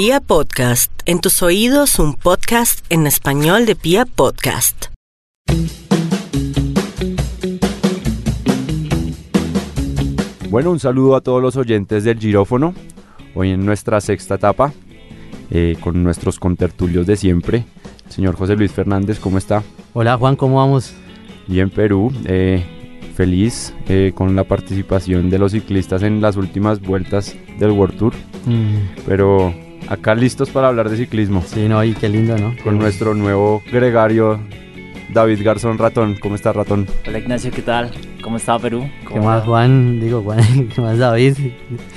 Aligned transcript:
Pia 0.00 0.20
Podcast, 0.20 0.92
en 1.06 1.20
tus 1.20 1.42
oídos 1.42 1.98
un 1.98 2.14
podcast 2.14 2.86
en 2.88 3.08
español 3.08 3.66
de 3.66 3.74
Pia 3.74 4.06
Podcast. 4.06 4.84
Bueno, 10.50 10.70
un 10.70 10.78
saludo 10.78 11.16
a 11.16 11.20
todos 11.20 11.42
los 11.42 11.56
oyentes 11.56 12.04
del 12.04 12.20
Girófono. 12.20 12.74
Hoy 13.34 13.50
en 13.50 13.66
nuestra 13.66 14.00
sexta 14.00 14.36
etapa, 14.36 14.72
eh, 15.50 15.76
con 15.80 16.04
nuestros 16.04 16.38
contertulios 16.38 17.04
de 17.08 17.16
siempre. 17.16 17.64
Señor 18.08 18.36
José 18.36 18.54
Luis 18.54 18.70
Fernández, 18.70 19.18
¿cómo 19.18 19.36
está? 19.36 19.64
Hola 19.94 20.16
Juan, 20.16 20.36
¿cómo 20.36 20.58
vamos? 20.58 20.94
Y 21.48 21.58
en 21.58 21.70
Perú, 21.70 22.12
eh, 22.26 22.64
feliz 23.16 23.74
eh, 23.88 24.12
con 24.14 24.36
la 24.36 24.44
participación 24.44 25.28
de 25.28 25.40
los 25.40 25.50
ciclistas 25.50 26.04
en 26.04 26.20
las 26.20 26.36
últimas 26.36 26.80
vueltas 26.80 27.34
del 27.58 27.72
World 27.72 27.98
Tour. 27.98 28.14
Mm, 28.46 29.04
Pero 29.04 29.66
acá 29.88 30.14
listos 30.14 30.50
para 30.50 30.68
hablar 30.68 30.88
de 30.90 30.96
ciclismo. 30.96 31.42
sí, 31.46 31.68
no, 31.68 31.82
y 31.84 31.94
qué 31.94 32.08
lindo, 32.08 32.36
¿no? 32.38 32.54
Con 32.62 32.78
nuestro 32.78 33.14
nuevo 33.14 33.62
gregario, 33.72 34.38
David 35.12 35.40
Garzón 35.42 35.78
Ratón. 35.78 36.16
¿Cómo 36.20 36.34
está 36.34 36.52
Ratón? 36.52 36.86
Hola 37.06 37.18
Ignacio, 37.18 37.50
¿qué 37.50 37.62
tal? 37.62 37.90
¿Cómo 38.22 38.36
está 38.36 38.58
Perú? 38.58 38.82
¿Qué 39.00 39.06
¿Cómo 39.06 39.24
más 39.24 39.40
va? 39.42 39.46
Juan? 39.46 40.00
Digo 40.00 40.22
Juan, 40.22 40.68
¿qué 40.74 40.80
más 40.80 40.98
David? 40.98 41.34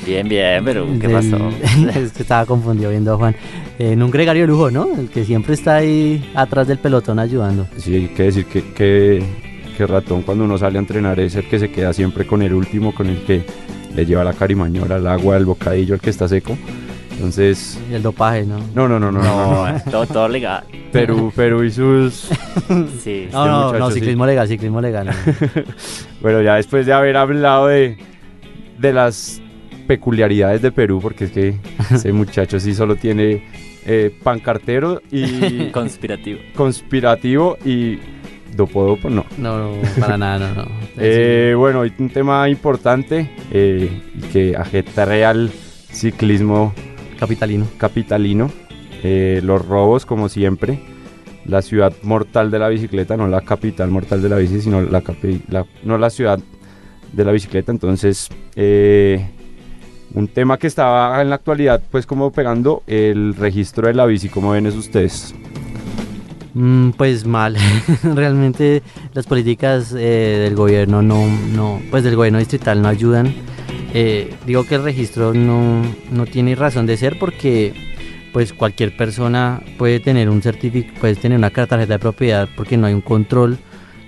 Bien, 0.06 0.28
bien, 0.30 0.64
Perú, 0.64 0.98
¿qué 1.00 1.08
Del- 1.08 1.30
pasó? 1.32 1.50
es 2.00 2.14
que 2.14 2.22
estaba 2.22 2.46
confundido 2.46 2.90
viendo 2.90 3.14
a 3.14 3.18
Juan. 3.18 3.36
En 3.80 4.02
un 4.02 4.12
gregario 4.12 4.44
de 4.44 4.48
lujo, 4.48 4.72
¿no? 4.72 4.88
El 4.98 5.10
que 5.10 5.26
siempre 5.26 5.56
está 5.56 5.76
ahí 5.78 6.32
atrás 6.36 6.68
del 6.68 6.78
pelotón 6.78 7.20
ayudando. 7.20 7.68
Sí, 7.78 7.96
hay 7.96 8.08
que 8.10 8.24
decir 8.24 8.46
que, 8.46 8.64
que, 8.74 9.22
que 9.78 9.88
Ratón 9.88 10.22
cuando 10.22 10.46
uno 10.46 10.58
sale 10.58 10.78
a 10.78 10.82
entrenar 10.82 11.20
es 11.20 11.36
el 11.36 11.50
que 11.50 11.60
se 11.60 11.72
queda 11.72 11.92
siempre 11.92 12.26
con 12.26 12.42
el 12.42 12.54
último, 12.54 12.94
con 12.96 13.08
el 13.08 13.24
que 13.24 13.44
le 13.94 14.06
lleva 14.06 14.24
la 14.24 14.34
carimañora, 14.34 14.96
el 14.98 15.08
agua, 15.08 15.36
el 15.36 15.46
bocadillo, 15.46 15.96
el 15.96 16.00
que 16.00 16.12
está 16.12 16.28
seco. 16.30 16.58
Entonces, 17.22 17.80
Y 17.90 17.94
el 17.94 18.02
dopaje, 18.02 18.44
¿no? 18.46 18.58
no, 18.74 18.88
no, 18.88 19.00
no, 19.00 19.12
no. 19.12 19.22
no. 19.22 19.72
No, 19.72 19.80
todo, 19.92 20.06
todo 20.08 20.28
legal. 20.28 20.64
Perú, 20.92 21.32
Perú 21.36 21.64
y 21.64 21.72
sus... 21.72 22.30
Sí. 23.04 23.28
No, 23.32 23.46
no, 23.46 23.66
muchacho, 23.68 23.80
no, 23.80 23.88
sí. 23.90 23.94
ciclismo 24.00 24.26
legal, 24.26 24.48
ciclismo 24.48 24.82
legal. 24.82 25.08
¿no? 25.08 25.14
Bueno, 26.22 26.42
ya 26.42 26.56
después 26.56 26.86
de 26.86 26.94
haber 26.94 27.18
hablado 27.18 27.68
de, 27.68 27.98
de 28.80 28.94
las 28.94 29.40
peculiaridades 29.88 30.62
de 30.62 30.72
Perú, 30.72 31.00
porque 31.02 31.26
es 31.26 31.32
que 31.32 31.56
ese 31.92 32.12
muchacho 32.14 32.60
sí 32.60 32.74
solo 32.74 32.96
tiene 32.96 33.44
eh, 33.86 34.16
pancartero 34.24 35.02
y 35.12 35.70
Conspirativo. 35.70 36.40
conspirativo 36.56 37.58
y 37.64 38.00
dopodopo, 38.56 39.10
no. 39.10 39.26
No, 39.38 39.58
no, 39.58 39.72
para 40.00 40.18
nada, 40.18 40.54
no, 40.54 40.64
no. 40.64 40.72
Eh, 40.98 41.54
bueno, 41.58 41.80
hoy 41.82 41.94
un 42.00 42.10
tema 42.10 42.50
importante 42.50 43.30
eh, 43.52 43.90
que 44.34 44.56
ajetrea 44.56 45.30
al 45.30 45.52
ciclismo 45.92 46.74
Capitalino. 47.22 47.68
capitalino, 47.78 48.52
eh, 49.04 49.40
los 49.44 49.66
robos 49.66 50.06
como 50.06 50.28
siempre, 50.28 50.80
la 51.46 51.62
ciudad 51.62 51.94
mortal 52.04 52.52
de 52.52 52.60
la 52.60 52.68
bicicleta, 52.68 53.16
no 53.16 53.28
la 53.28 53.42
capital 53.42 53.90
mortal 53.90 54.22
de 54.22 54.28
la 54.30 54.36
bici, 54.38 54.60
sino 54.62 54.82
la, 54.82 55.02
capi- 55.02 55.42
la- 55.48 55.66
no 55.84 55.98
la 55.98 56.10
ciudad 56.10 56.40
de 57.14 57.24
la 57.26 57.32
bicicleta. 57.32 57.72
Entonces, 57.72 58.28
eh, 58.56 59.26
un 60.14 60.28
tema 60.28 60.58
que 60.58 60.68
estaba 60.68 61.22
en 61.22 61.30
la 61.30 61.36
actualidad, 61.36 61.82
pues 61.90 62.06
como 62.06 62.32
pegando 62.32 62.84
el 62.88 63.34
registro 63.36 63.88
de 63.88 63.94
la 63.94 64.06
bici, 64.06 64.28
¿cómo 64.28 64.52
ven 64.52 64.66
eso 64.66 64.80
ustedes? 64.80 65.34
Mm, 66.54 66.90
pues 66.92 67.26
mal, 67.26 67.56
realmente 68.04 68.84
las 69.14 69.26
políticas 69.26 69.94
eh, 69.98 70.40
del 70.44 70.56
gobierno 70.56 71.02
no, 71.02 71.26
no, 71.56 71.82
pues 71.90 72.04
del 72.04 72.16
gobierno 72.18 72.40
distrital 72.40 72.82
no 72.82 72.90
ayudan. 72.90 73.34
Eh, 73.94 74.34
digo 74.46 74.64
que 74.66 74.76
el 74.76 74.84
registro 74.84 75.34
no, 75.34 75.82
no 76.12 76.26
tiene 76.26 76.56
razón 76.56 76.86
de 76.86 76.96
ser 76.98 77.20
porque 77.20 77.74
pues 78.32 78.54
cualquier 78.54 78.96
persona 78.96 79.62
puede 79.78 80.00
tener 80.00 80.30
un 80.30 80.42
certificado, 80.42 80.98
puede 81.02 81.16
tener 81.16 81.38
una 81.38 81.50
tarjeta 81.50 81.86
de 81.86 82.00
propiedad 82.00 82.48
porque 82.56 82.78
no 82.78 82.88
hay 82.88 82.94
un 82.94 83.02
control 83.02 83.58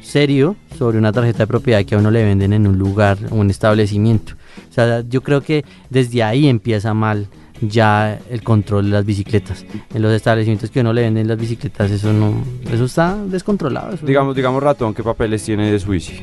serio 0.01 0.55
sobre 0.77 0.97
una 0.97 1.11
tarjeta 1.11 1.39
de 1.39 1.47
propiedad 1.47 1.83
que 1.83 1.95
a 1.95 1.97
uno 1.97 2.11
le 2.11 2.23
venden 2.23 2.53
en 2.53 2.65
un 2.67 2.77
lugar 2.77 3.17
o 3.29 3.35
un 3.35 3.49
establecimiento. 3.49 4.33
O 4.69 4.73
sea, 4.73 5.03
yo 5.09 5.21
creo 5.21 5.41
que 5.41 5.65
desde 5.89 6.23
ahí 6.23 6.47
empieza 6.47 6.93
mal 6.93 7.27
ya 7.61 8.19
el 8.29 8.41
control 8.43 8.85
de 8.85 8.91
las 8.91 9.05
bicicletas. 9.05 9.65
En 9.93 10.01
los 10.01 10.13
establecimientos 10.13 10.71
que 10.71 10.79
a 10.79 10.81
uno 10.83 10.93
le 10.93 11.01
venden 11.01 11.27
las 11.27 11.37
bicicletas, 11.37 11.91
eso 11.91 12.11
no, 12.13 12.41
eso 12.71 12.85
está 12.85 13.17
descontrolado. 13.25 13.93
eso- 13.95 14.05
Digamos, 14.05 14.35
digamos 14.35 14.63
ratón, 14.63 14.93
¿qué 14.93 15.03
papeles 15.03 15.43
tiene 15.43 15.69
de 15.71 15.79
su 15.79 15.91
bici? 15.91 16.13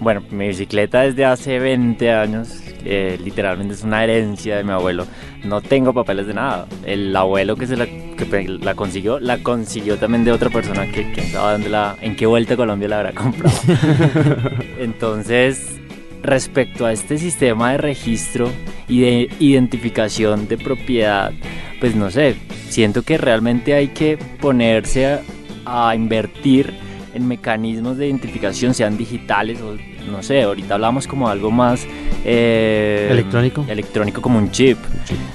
Bueno, 0.00 0.22
mi 0.30 0.48
bicicleta 0.48 1.00
desde 1.02 1.24
hace 1.24 1.58
20 1.58 2.12
años, 2.12 2.48
eh, 2.84 3.18
literalmente 3.22 3.74
es 3.74 3.82
una 3.82 4.02
herencia 4.04 4.56
de 4.56 4.64
mi 4.64 4.70
abuelo. 4.70 5.06
No 5.44 5.60
tengo 5.60 5.92
papeles 5.92 6.26
de 6.26 6.34
nada. 6.34 6.66
El 6.84 7.14
abuelo 7.14 7.56
que 7.56 7.66
se 7.66 7.76
la, 7.76 7.86
que 7.86 8.58
la 8.60 8.74
consiguió, 8.74 9.20
la 9.20 9.38
consiguió 9.38 9.96
también 9.96 10.24
de 10.24 10.32
otra 10.32 10.50
persona 10.50 10.86
que 10.90 11.10
quién 11.12 11.26
sabe 11.30 11.52
dónde 11.52 11.68
la, 11.68 11.96
en 12.00 12.16
qué 12.16 12.26
vuelta 12.26 12.54
a 12.54 12.56
Colombia 12.56 12.88
la 12.88 12.98
habrá 12.98 13.12
comprado. 13.12 13.54
Entonces, 14.78 15.78
respecto 16.22 16.86
a 16.86 16.92
este 16.92 17.18
sistema 17.18 17.72
de 17.72 17.78
registro 17.78 18.50
y 18.88 19.00
de 19.00 19.28
identificación 19.38 20.48
de 20.48 20.58
propiedad, 20.58 21.32
pues 21.80 21.94
no 21.94 22.10
sé, 22.10 22.36
siento 22.68 23.02
que 23.02 23.18
realmente 23.18 23.74
hay 23.74 23.88
que 23.88 24.18
ponerse 24.40 25.06
a, 25.06 25.20
a 25.64 25.94
invertir 25.94 26.74
en 27.14 27.26
mecanismos 27.26 27.96
de 27.96 28.06
identificación, 28.06 28.74
sean 28.74 28.96
digitales 28.96 29.60
o 29.60 29.76
no 30.10 30.22
sé, 30.22 30.42
ahorita 30.42 30.74
hablamos 30.74 31.06
como 31.06 31.28
algo 31.28 31.50
más 31.50 31.86
eh, 32.24 33.08
Electrónico. 33.10 33.64
electrónico 33.68 34.20
como 34.22 34.38
un 34.38 34.50
chip. 34.50 34.78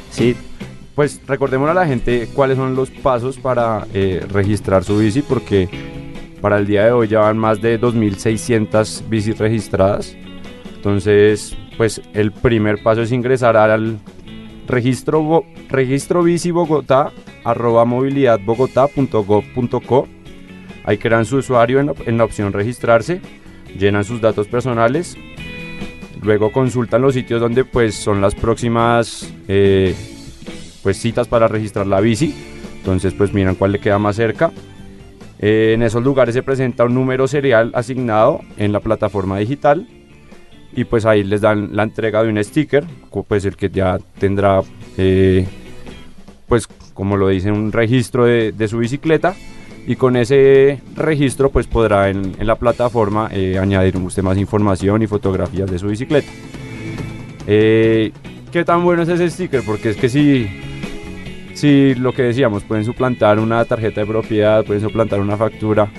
Sí, 0.10 0.36
Pues 0.96 1.22
recordemos 1.28 1.70
a 1.70 1.74
la 1.74 1.86
gente 1.88 2.28
cuáles 2.34 2.58
son 2.58 2.76
los 2.76 2.90
pasos 2.92 3.38
para 3.38 3.86
eh, 3.94 4.26
registrar 4.30 4.84
su 4.84 4.98
bici, 5.00 5.22
porque 5.22 5.70
para 6.42 6.58
el 6.60 6.68
día 6.68 6.86
de 6.86 6.92
hoy 6.92 7.08
ya 7.08 7.20
van 7.22 7.38
más 7.38 7.62
de 7.62 7.80
2.600 7.80 9.08
bicis 9.10 9.38
registradas. 9.40 10.16
Entonces, 10.76 11.56
pues 11.78 12.02
el 12.14 12.32
primer 12.32 12.84
paso 12.84 13.02
es 13.02 13.12
ingresar 13.12 13.58
al 13.58 13.98
registro, 14.68 15.44
registro 15.70 16.22
bici 16.22 16.52
Bogotá, 16.52 17.12
arroba 17.44 17.86
movilidadbogotá.gov.co. 17.86 20.08
Ahí 20.86 20.98
crean 20.98 21.24
su 21.26 21.38
usuario 21.38 21.80
en 21.80 21.86
la, 21.88 21.94
en 22.06 22.18
la 22.18 22.26
opción 22.26 22.52
registrarse, 22.52 23.22
llenan 23.78 24.04
sus 24.04 24.22
datos 24.22 24.48
personales, 24.48 25.18
luego 26.22 26.52
consultan 26.52 27.02
los 27.02 27.14
sitios 27.14 27.42
donde 27.42 27.66
pues 27.66 27.96
son 27.96 28.22
las 28.22 28.36
próximas 28.36 29.34
eh, 29.48 29.96
pues 30.82 30.98
citas 30.98 31.28
para 31.28 31.48
registrar 31.48 31.88
la 31.88 32.02
bici. 32.02 32.34
Entonces 32.78 33.14
pues 33.14 33.34
miran 33.34 33.56
cuál 33.56 33.72
le 33.72 33.80
queda 33.80 33.98
más 34.00 34.16
cerca. 34.16 34.52
Eh, 35.40 35.74
en 35.74 35.84
esos 35.84 36.04
lugares 36.04 36.34
se 36.34 36.44
presenta 36.44 36.86
un 36.86 36.94
número 36.94 37.28
serial 37.28 37.72
asignado 37.74 38.42
en 38.58 38.72
la 38.72 38.80
plataforma 38.80 39.38
digital 39.40 39.88
y 40.76 40.86
pues 40.86 41.06
ahí 41.06 41.24
les 41.24 41.42
dan 41.42 41.76
la 41.76 41.84
entrega 41.84 42.24
de 42.24 42.30
un 42.30 42.44
sticker, 42.44 42.86
pues 43.28 43.46
el 43.46 43.56
que 43.56 43.70
ya 43.70 44.00
tendrá 44.20 44.62
eh, 44.98 45.46
pues 46.48 46.68
como 46.94 47.18
lo 47.18 47.28
dice 47.28 47.52
un 47.52 47.72
registro 47.72 48.26
de, 48.26 48.52
de 48.52 48.68
su 48.68 48.78
bicicleta 48.78 49.36
y 49.86 49.96
con 49.96 50.16
ese 50.16 50.80
registro 50.96 51.50
pues 51.50 51.68
podrá 51.68 52.10
en, 52.10 52.34
en 52.40 52.48
la 52.48 52.56
plataforma 52.56 53.30
eh, 53.32 53.58
añadir 53.60 53.98
usted 53.98 54.24
más 54.24 54.38
información 54.38 55.02
y 55.02 55.08
fotografías 55.08 55.70
de 55.70 55.78
su 55.80 55.88
bicicleta. 55.88 56.30
Eh, 57.48 58.12
¿Qué 58.52 58.64
tan 58.64 58.84
bueno 58.84 59.02
es 59.04 59.10
ese 59.10 59.30
sticker? 59.30 59.62
Porque 59.66 59.90
es 59.90 59.98
que 59.98 60.10
si, 60.10 60.48
si 61.54 61.96
lo 61.96 62.14
que 62.14 62.24
decíamos, 62.24 62.64
pueden 62.64 62.86
suplantar 62.86 63.40
una 63.40 63.64
tarjeta 63.66 64.02
de 64.02 64.08
propiedad, 64.08 64.64
pueden 64.64 64.82
suplantar 64.82 65.20
una 65.20 65.38
factura, 65.38 65.90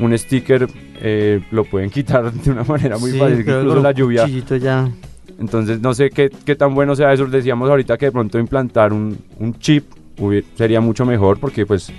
un 0.00 0.16
sticker 0.16 0.66
eh, 1.00 1.40
lo 1.50 1.64
pueden 1.64 1.90
quitar 1.96 2.32
de 2.32 2.50
una 2.50 2.64
manera 2.64 2.98
muy 2.98 3.12
Sí, 3.12 3.18
fácil, 3.18 3.40
incluso 3.40 3.80
la 3.80 3.92
lluvia. 3.92 4.26
ya. 4.26 4.90
Entonces 5.38 5.80
no 5.80 5.94
sé 5.94 6.10
qué, 6.10 6.30
qué 6.44 6.56
tan 6.56 6.74
bueno 6.74 6.96
sea 6.96 7.12
eso. 7.12 7.26
Decíamos 7.26 7.70
ahorita 7.70 7.96
que 7.96 8.06
de 8.06 8.12
pronto 8.12 8.40
implantar 8.40 8.92
un, 8.92 9.16
un 9.38 9.54
chip 9.58 9.84
sería 10.56 10.80
mucho 10.80 11.06
mejor 11.06 11.38
porque 11.38 11.64
pues 11.64 11.92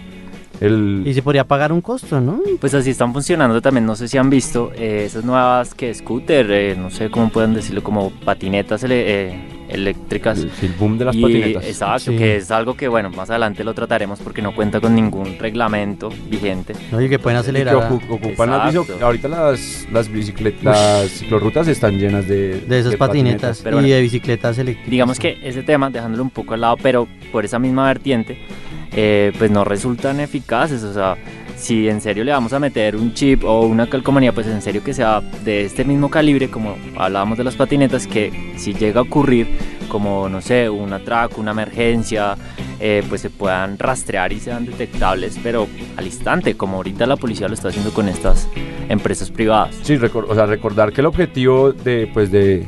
el... 0.61 1.03
Y 1.05 1.13
se 1.13 1.21
podría 1.21 1.43
pagar 1.45 1.71
un 1.71 1.81
costo, 1.81 2.19
¿no? 2.19 2.41
pues 2.59 2.73
así 2.73 2.89
están 2.89 3.13
funcionando 3.13 3.61
también. 3.61 3.85
No 3.85 3.95
sé 3.95 4.07
si 4.07 4.17
han 4.17 4.29
visto 4.29 4.71
eh, 4.75 5.03
esas 5.05 5.23
nuevas 5.23 5.73
que 5.73 5.93
scooter, 5.93 6.49
eh, 6.51 6.75
no 6.77 6.89
sé 6.89 7.09
cómo 7.09 7.29
pueden 7.29 7.53
decirlo, 7.53 7.81
como 7.83 8.11
patinetas 8.11 8.83
ele- 8.83 9.03
eh, 9.31 9.39
eléctricas. 9.69 10.39
el, 10.39 10.51
el 10.61 10.73
boom 10.79 10.97
de 10.97 11.05
las 11.05 11.15
Y- 11.15 11.21
patinetas. 11.21 11.65
Exacto, 11.65 12.11
Sí. 12.11 12.17
que 12.17 12.37
es 12.37 12.51
algo 12.51 12.75
que 12.75 12.87
bueno, 12.87 13.09
más 13.09 13.29
adelante 13.29 13.63
lo 13.63 13.73
trataremos 13.73 14.19
porque 14.19 14.41
no 14.41 14.53
cuenta 14.53 14.81
con 14.81 14.95
ningún 14.95 15.37
reglamento 15.39 16.09
vigente. 16.29 16.73
¿no? 16.91 17.01
Y 17.01 17.07
que 17.07 17.19
pueden 17.19 17.37
Y 17.37 17.41
acelerar. 17.41 17.75
que 17.75 17.81
ocu- 17.95 18.01
ocupan 18.09 18.49
las 18.49 18.75
ahorita 19.01 19.27
las, 19.27 19.87
las 19.91 20.09
bicicletas, 20.11 20.63
las 20.63 21.09
ciclorrutas 21.11 21.67
están 21.67 21.97
llenas 21.97 22.27
de, 22.27 22.59
de 22.61 22.79
esas 22.79 22.95
patinetas, 22.95 23.61
Pero 23.63 23.77
y 23.77 23.81
bueno. 23.81 23.95
de 23.95 24.01
bicicletas 24.01 24.57
eléctricas. 24.57 24.89
Digamos 24.91 25.19
que 25.19 25.37
ese 25.43 25.63
tema, 25.63 25.89
dejándolo 25.89 26.23
un 26.23 26.29
poco 26.31 26.53
al 26.55 26.61
lado, 26.61 26.75
pero 26.81 27.07
por 27.31 27.45
esa 27.45 27.59
misma 27.59 27.85
vertiente, 27.85 28.37
eh, 29.01 29.31
pues 29.37 29.49
no 29.49 29.63
resultan 29.63 30.19
eficaces. 30.19 30.83
O 30.83 30.93
sea, 30.93 31.15
si 31.55 31.87
en 31.87 32.01
serio 32.01 32.25
le 32.25 32.33
vamos 32.33 32.51
a 32.51 32.59
meter 32.59 32.97
un 32.97 33.13
chip 33.13 33.45
o 33.45 33.61
una 33.61 33.89
calcomanía, 33.89 34.33
pues 34.33 34.45
en 34.47 34.61
serio 34.61 34.83
que 34.83 34.93
sea 34.93 35.21
de 35.21 35.63
este 35.63 35.85
mismo 35.85 36.09
calibre, 36.09 36.49
como 36.49 36.75
hablábamos 36.97 37.37
de 37.37 37.45
las 37.45 37.55
patinetas, 37.55 38.07
que 38.07 38.53
si 38.57 38.73
llega 38.73 38.99
a 38.99 39.03
ocurrir, 39.03 39.47
como 39.87 40.27
no 40.27 40.41
sé, 40.41 40.69
un 40.69 40.91
atraco, 40.91 41.39
una 41.39 41.51
emergencia, 41.51 42.35
eh, 42.81 43.01
pues 43.07 43.21
se 43.21 43.29
puedan 43.29 43.79
rastrear 43.79 44.33
y 44.33 44.39
sean 44.41 44.65
detectables, 44.65 45.39
pero 45.41 45.67
al 45.95 46.05
instante, 46.05 46.55
como 46.55 46.77
ahorita 46.77 47.05
la 47.05 47.15
policía 47.15 47.47
lo 47.47 47.53
está 47.53 47.69
haciendo 47.69 47.91
con 47.91 48.09
estas 48.09 48.49
empresas 48.89 49.31
privadas. 49.31 49.75
Sí, 49.83 49.95
o 49.95 50.35
sea, 50.35 50.45
recordar 50.45 50.91
que 50.91 50.99
el 50.99 51.07
objetivo 51.07 51.71
de, 51.71 52.09
pues 52.13 52.31
de, 52.31 52.67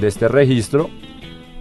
de 0.00 0.06
este 0.06 0.28
registro 0.28 0.90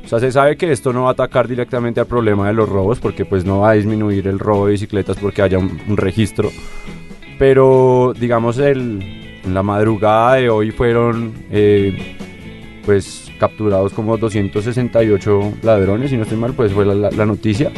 o 0.05 0.07
sea, 0.07 0.19
se 0.19 0.31
sabe 0.31 0.55
que 0.55 0.71
esto 0.71 0.93
no 0.93 1.03
va 1.03 1.09
a 1.09 1.13
atacar 1.13 1.47
directamente 1.47 1.99
al 1.99 2.05
problema 2.05 2.47
de 2.47 2.53
los 2.53 2.69
robos, 2.69 2.99
porque 2.99 3.25
pues 3.25 3.43
no 3.43 3.61
va 3.61 3.71
a 3.71 3.73
disminuir 3.73 4.27
el 4.27 4.37
robo 4.37 4.67
de 4.67 4.73
bicicletas 4.73 5.17
porque 5.17 5.41
haya 5.41 5.57
un, 5.57 5.97
registro. 5.97 6.51
Pero 7.39 8.13
digamos, 8.17 8.59
el, 8.59 9.41
en 9.43 9.53
la 9.53 9.63
madrugada 9.63 10.35
de 10.35 10.49
hoy 10.51 10.69
fueron 10.69 11.33
eh, 11.49 12.15
pues 12.85 13.31
capturados 13.39 13.93
como 13.93 14.15
268 14.17 15.53
ladrones, 15.63 16.11
si 16.11 16.17
no 16.17 16.23
estoy 16.23 16.37
mal, 16.37 16.53
pues 16.53 16.71
fue 16.71 16.85
la, 16.85 17.25
noticia. 17.25 17.71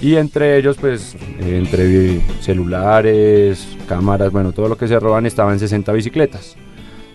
Y 0.00 0.16
entre 0.16 0.56
ellos, 0.56 0.78
pues, 0.80 1.14
eh, 1.40 1.58
entre 1.58 2.22
celulares, 2.40 3.76
cámaras, 3.86 4.32
bueno, 4.32 4.52
todo 4.52 4.66
lo 4.66 4.78
que 4.78 4.88
se 4.88 4.98
roban 4.98 5.26
estaban 5.26 5.58
60 5.58 5.92
bicicletas. 5.92 6.56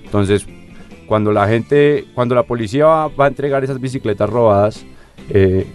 Entonces, 0.04 0.46
cuando 1.08 1.32
la 1.32 1.48
gente, 1.48 2.06
cuando 2.14 2.36
la 2.36 2.44
policía 2.44 2.86
va, 2.86 3.26
a 3.26 3.28
entregar 3.28 3.64
esas 3.64 3.80
bicicletas 3.80 4.30
robadas, 4.30 4.86
eh, 5.30 5.66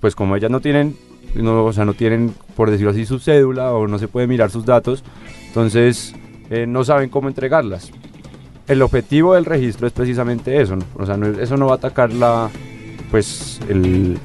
pues 0.00 0.14
como 0.14 0.36
ellas 0.36 0.50
no 0.50 0.60
tienen, 0.60 0.96
no, 1.34 1.64
o 1.64 1.72
sea, 1.72 1.84
no 1.84 1.94
tienen, 1.94 2.34
por 2.54 2.70
decirlo 2.70 2.90
así, 2.90 3.06
su 3.06 3.18
cédula 3.18 3.72
o 3.72 3.86
no 3.86 3.98
se 3.98 4.08
puede 4.08 4.26
mirar 4.26 4.50
sus 4.50 4.64
datos, 4.64 5.04
entonces 5.48 6.14
eh, 6.50 6.66
no 6.66 6.84
saben 6.84 7.08
cómo 7.08 7.28
entregarlas. 7.28 7.90
El 8.68 8.82
objetivo 8.82 9.34
del 9.34 9.44
registro 9.44 9.86
es 9.86 9.92
precisamente 9.92 10.60
eso, 10.60 10.76
o 10.94 11.06
sea, 11.06 11.18
eso 11.40 11.56
no 11.56 11.66
va 11.66 11.72
a 11.72 11.76
atacar 11.76 12.12
la, 12.12 12.50
pues, 13.10 13.60
el, 13.68 14.18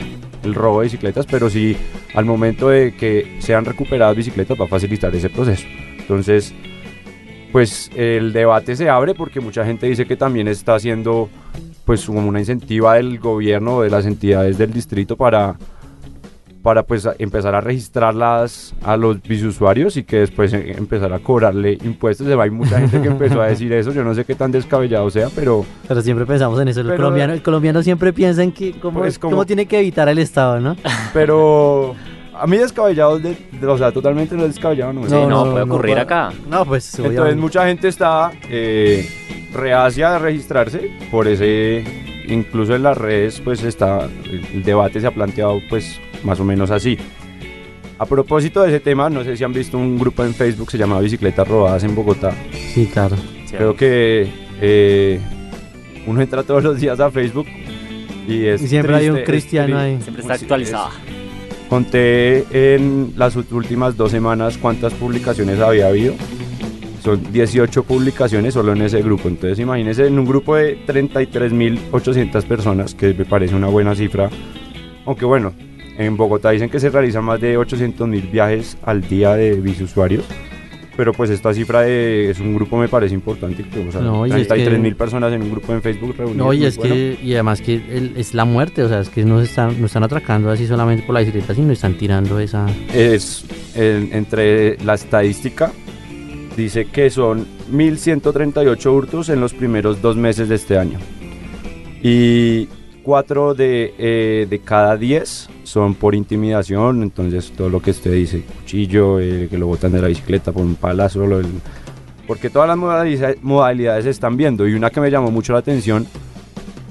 el 0.43 0.55
robo 0.55 0.79
de 0.79 0.85
bicicletas, 0.85 1.25
pero 1.25 1.49
sí 1.49 1.77
al 2.13 2.25
momento 2.25 2.69
de 2.69 2.93
que 2.95 3.37
sean 3.39 3.65
recuperadas 3.65 4.15
bicicletas 4.15 4.59
va 4.59 4.65
a 4.65 4.67
facilitar 4.67 5.13
ese 5.15 5.29
proceso. 5.29 5.65
Entonces, 5.97 6.53
pues 7.51 7.89
el 7.95 8.33
debate 8.33 8.75
se 8.75 8.89
abre 8.89 9.13
porque 9.13 9.39
mucha 9.39 9.65
gente 9.65 9.87
dice 9.87 10.05
que 10.05 10.15
también 10.15 10.47
está 10.47 10.75
haciendo 10.75 11.29
pues 11.85 12.05
como 12.05 12.27
una 12.27 12.39
incentiva 12.39 12.95
del 12.95 13.19
gobierno 13.19 13.77
o 13.77 13.81
de 13.83 13.89
las 13.89 14.05
entidades 14.05 14.57
del 14.57 14.71
distrito 14.71 15.17
para 15.17 15.55
para 16.61 16.83
pues 16.83 17.07
empezar 17.17 17.55
a 17.55 17.61
registrarlas 17.61 18.73
a 18.83 18.95
los 18.95 19.21
bisusuarios 19.21 19.97
y 19.97 20.03
que 20.03 20.17
después 20.17 20.53
eh, 20.53 20.75
empezar 20.77 21.11
a 21.11 21.19
cobrarle 21.19 21.77
impuestos. 21.83 22.27
Hay 22.27 22.49
mucha 22.49 22.79
gente 22.79 23.01
que 23.01 23.07
empezó 23.07 23.41
a 23.41 23.47
decir 23.47 23.73
eso, 23.73 23.91
yo 23.91 24.03
no 24.03 24.13
sé 24.13 24.25
qué 24.25 24.35
tan 24.35 24.51
descabellado 24.51 25.09
sea, 25.09 25.29
pero... 25.33 25.65
Pero 25.87 26.01
siempre 26.01 26.25
pensamos 26.25 26.59
en 26.61 26.67
eso, 26.67 26.81
el, 26.81 26.95
colombiano, 26.95 27.33
el 27.33 27.41
colombiano 27.41 27.81
siempre 27.81 28.13
piensa 28.13 28.43
en 28.43 28.51
que 28.51 28.73
cómo, 28.73 28.99
pues 28.99 29.17
cómo 29.17 29.45
tiene 29.45 29.65
que 29.65 29.79
evitar 29.79 30.07
el 30.09 30.19
Estado, 30.19 30.59
¿no? 30.59 30.75
Pero 31.13 31.95
a 32.41 32.47
mí 32.47 32.57
descabellado, 32.57 33.19
de, 33.19 33.37
o 33.67 33.77
sea, 33.77 33.91
totalmente 33.91 34.35
no 34.35 34.47
descabellado 34.47 34.91
no, 34.93 35.01
no, 35.01 35.29
no, 35.29 35.51
puede 35.51 35.63
ocurrir 35.63 35.99
acá. 35.99 36.31
No, 36.49 36.65
pues 36.65 36.97
Entonces 36.97 37.35
mucha 37.35 37.67
gente 37.67 37.87
está 37.87 38.31
eh, 38.49 39.07
reacia 39.53 40.15
a 40.15 40.19
registrarse 40.19 40.89
por 41.11 41.27
ese, 41.27 41.83
incluso 42.27 42.75
en 42.75 42.81
las 42.81 42.97
redes, 42.97 43.39
pues 43.41 43.63
está, 43.63 44.09
el 44.25 44.63
debate 44.63 44.99
se 44.99 45.05
ha 45.05 45.11
planteado 45.11 45.59
pues 45.69 45.99
más 46.23 46.39
o 46.39 46.43
menos 46.43 46.71
así. 46.71 46.97
A 47.99 48.07
propósito 48.07 48.63
de 48.63 48.69
ese 48.69 48.79
tema, 48.79 49.07
no 49.11 49.23
sé 49.23 49.37
si 49.37 49.43
han 49.43 49.53
visto 49.53 49.77
un 49.77 49.99
grupo 49.99 50.23
en 50.23 50.33
Facebook 50.33 50.65
que 50.65 50.71
se 50.71 50.77
llama 50.79 50.99
Bicicletas 50.99 51.47
Robadas 51.47 51.83
en 51.83 51.93
Bogotá. 51.93 52.33
Sí, 52.73 52.89
claro. 52.91 53.15
Creo 53.51 53.75
que 53.75 54.27
eh, 54.59 55.21
uno 56.07 56.19
entra 56.21 56.41
todos 56.41 56.63
los 56.63 56.79
días 56.79 56.99
a 56.99 57.11
Facebook 57.11 57.45
y 58.27 58.45
es. 58.45 58.63
Y 58.63 58.67
siempre 58.67 58.95
hay 58.95 59.09
un 59.11 59.21
cristiano 59.21 59.77
ahí. 59.77 60.01
Siempre 60.01 60.23
está 60.23 60.33
actualizada. 60.33 60.89
Conté 61.71 62.43
en 62.51 63.13
las 63.15 63.37
últimas 63.37 63.95
dos 63.95 64.11
semanas 64.11 64.57
cuántas 64.57 64.93
publicaciones 64.93 65.57
había 65.61 65.87
habido. 65.87 66.15
Son 67.01 67.31
18 67.31 67.83
publicaciones 67.83 68.55
solo 68.55 68.73
en 68.73 68.81
ese 68.81 69.01
grupo. 69.01 69.29
Entonces 69.29 69.57
imagínense 69.57 70.05
en 70.05 70.19
un 70.19 70.25
grupo 70.25 70.57
de 70.57 70.85
33.800 70.85 72.43
personas, 72.43 72.93
que 72.93 73.13
me 73.13 73.23
parece 73.23 73.55
una 73.55 73.67
buena 73.67 73.95
cifra. 73.95 74.29
Aunque 75.05 75.23
bueno, 75.23 75.53
en 75.97 76.17
Bogotá 76.17 76.49
dicen 76.49 76.69
que 76.69 76.77
se 76.77 76.89
realizan 76.89 77.23
más 77.23 77.39
de 77.39 77.57
800.000 77.57 78.29
viajes 78.29 78.77
al 78.83 79.07
día 79.07 79.35
de 79.35 79.53
bisusuarios 79.53 80.25
pero 80.95 81.13
pues 81.13 81.29
esta 81.29 81.53
cifra 81.53 81.81
de, 81.81 82.29
es 82.29 82.39
un 82.39 82.53
grupo 82.53 82.77
me 82.77 82.87
parece 82.87 83.13
importante. 83.13 83.65
O 83.87 83.91
sea, 83.91 84.01
no, 84.01 84.23
mil 84.23 84.95
personas 84.95 85.31
en 85.33 85.41
un 85.41 85.51
grupo 85.51 85.73
en 85.73 85.81
Facebook 85.81 86.15
reunidas. 86.17 86.37
No, 86.37 86.53
y, 86.53 86.65
es 86.65 86.77
que, 86.77 87.17
y 87.21 87.33
además 87.33 87.61
que 87.61 88.11
es 88.15 88.33
la 88.33 88.45
muerte, 88.45 88.83
o 88.83 88.89
sea, 88.89 88.99
es 88.99 89.09
que 89.09 89.23
no 89.23 89.41
están, 89.41 89.79
no 89.79 89.85
están 89.85 90.03
atracando 90.03 90.49
así 90.49 90.67
solamente 90.67 91.03
por 91.03 91.13
la 91.13 91.21
bicicleta, 91.21 91.55
sino 91.55 91.71
están 91.71 91.97
tirando 91.97 92.39
esa... 92.39 92.65
Es, 92.93 93.45
entre 93.75 94.77
la 94.83 94.95
estadística, 94.95 95.71
dice 96.57 96.85
que 96.85 97.09
son 97.09 97.47
1.138 97.71 98.85
hurtos 98.93 99.29
en 99.29 99.39
los 99.39 99.53
primeros 99.53 100.01
dos 100.01 100.17
meses 100.17 100.49
de 100.49 100.55
este 100.55 100.77
año. 100.77 100.99
Y 102.03 102.67
4 103.03 103.53
de, 103.53 103.93
eh, 103.97 104.47
de 104.49 104.59
cada 104.59 104.97
10 104.97 105.49
son 105.63 105.95
por 105.95 106.15
intimidación, 106.15 107.03
entonces 107.03 107.51
todo 107.51 107.69
lo 107.69 107.81
que 107.81 107.91
usted 107.91 108.11
dice, 108.11 108.43
cuchillo, 108.43 109.19
eh, 109.19 109.47
que 109.49 109.57
lo 109.57 109.67
botan 109.67 109.91
de 109.91 110.01
la 110.01 110.07
bicicleta 110.07 110.51
por 110.51 110.63
un 110.63 110.75
palazo, 110.75 111.25
porque 112.27 112.49
todas 112.49 112.67
las 112.67 112.77
modalidades, 113.41 114.03
se 114.03 114.09
están 114.09 114.37
viendo 114.37 114.67
y 114.67 114.73
una 114.73 114.89
que 114.89 115.01
me 115.01 115.09
llamó 115.09 115.31
mucho 115.31 115.53
la 115.53 115.59
atención, 115.59 116.05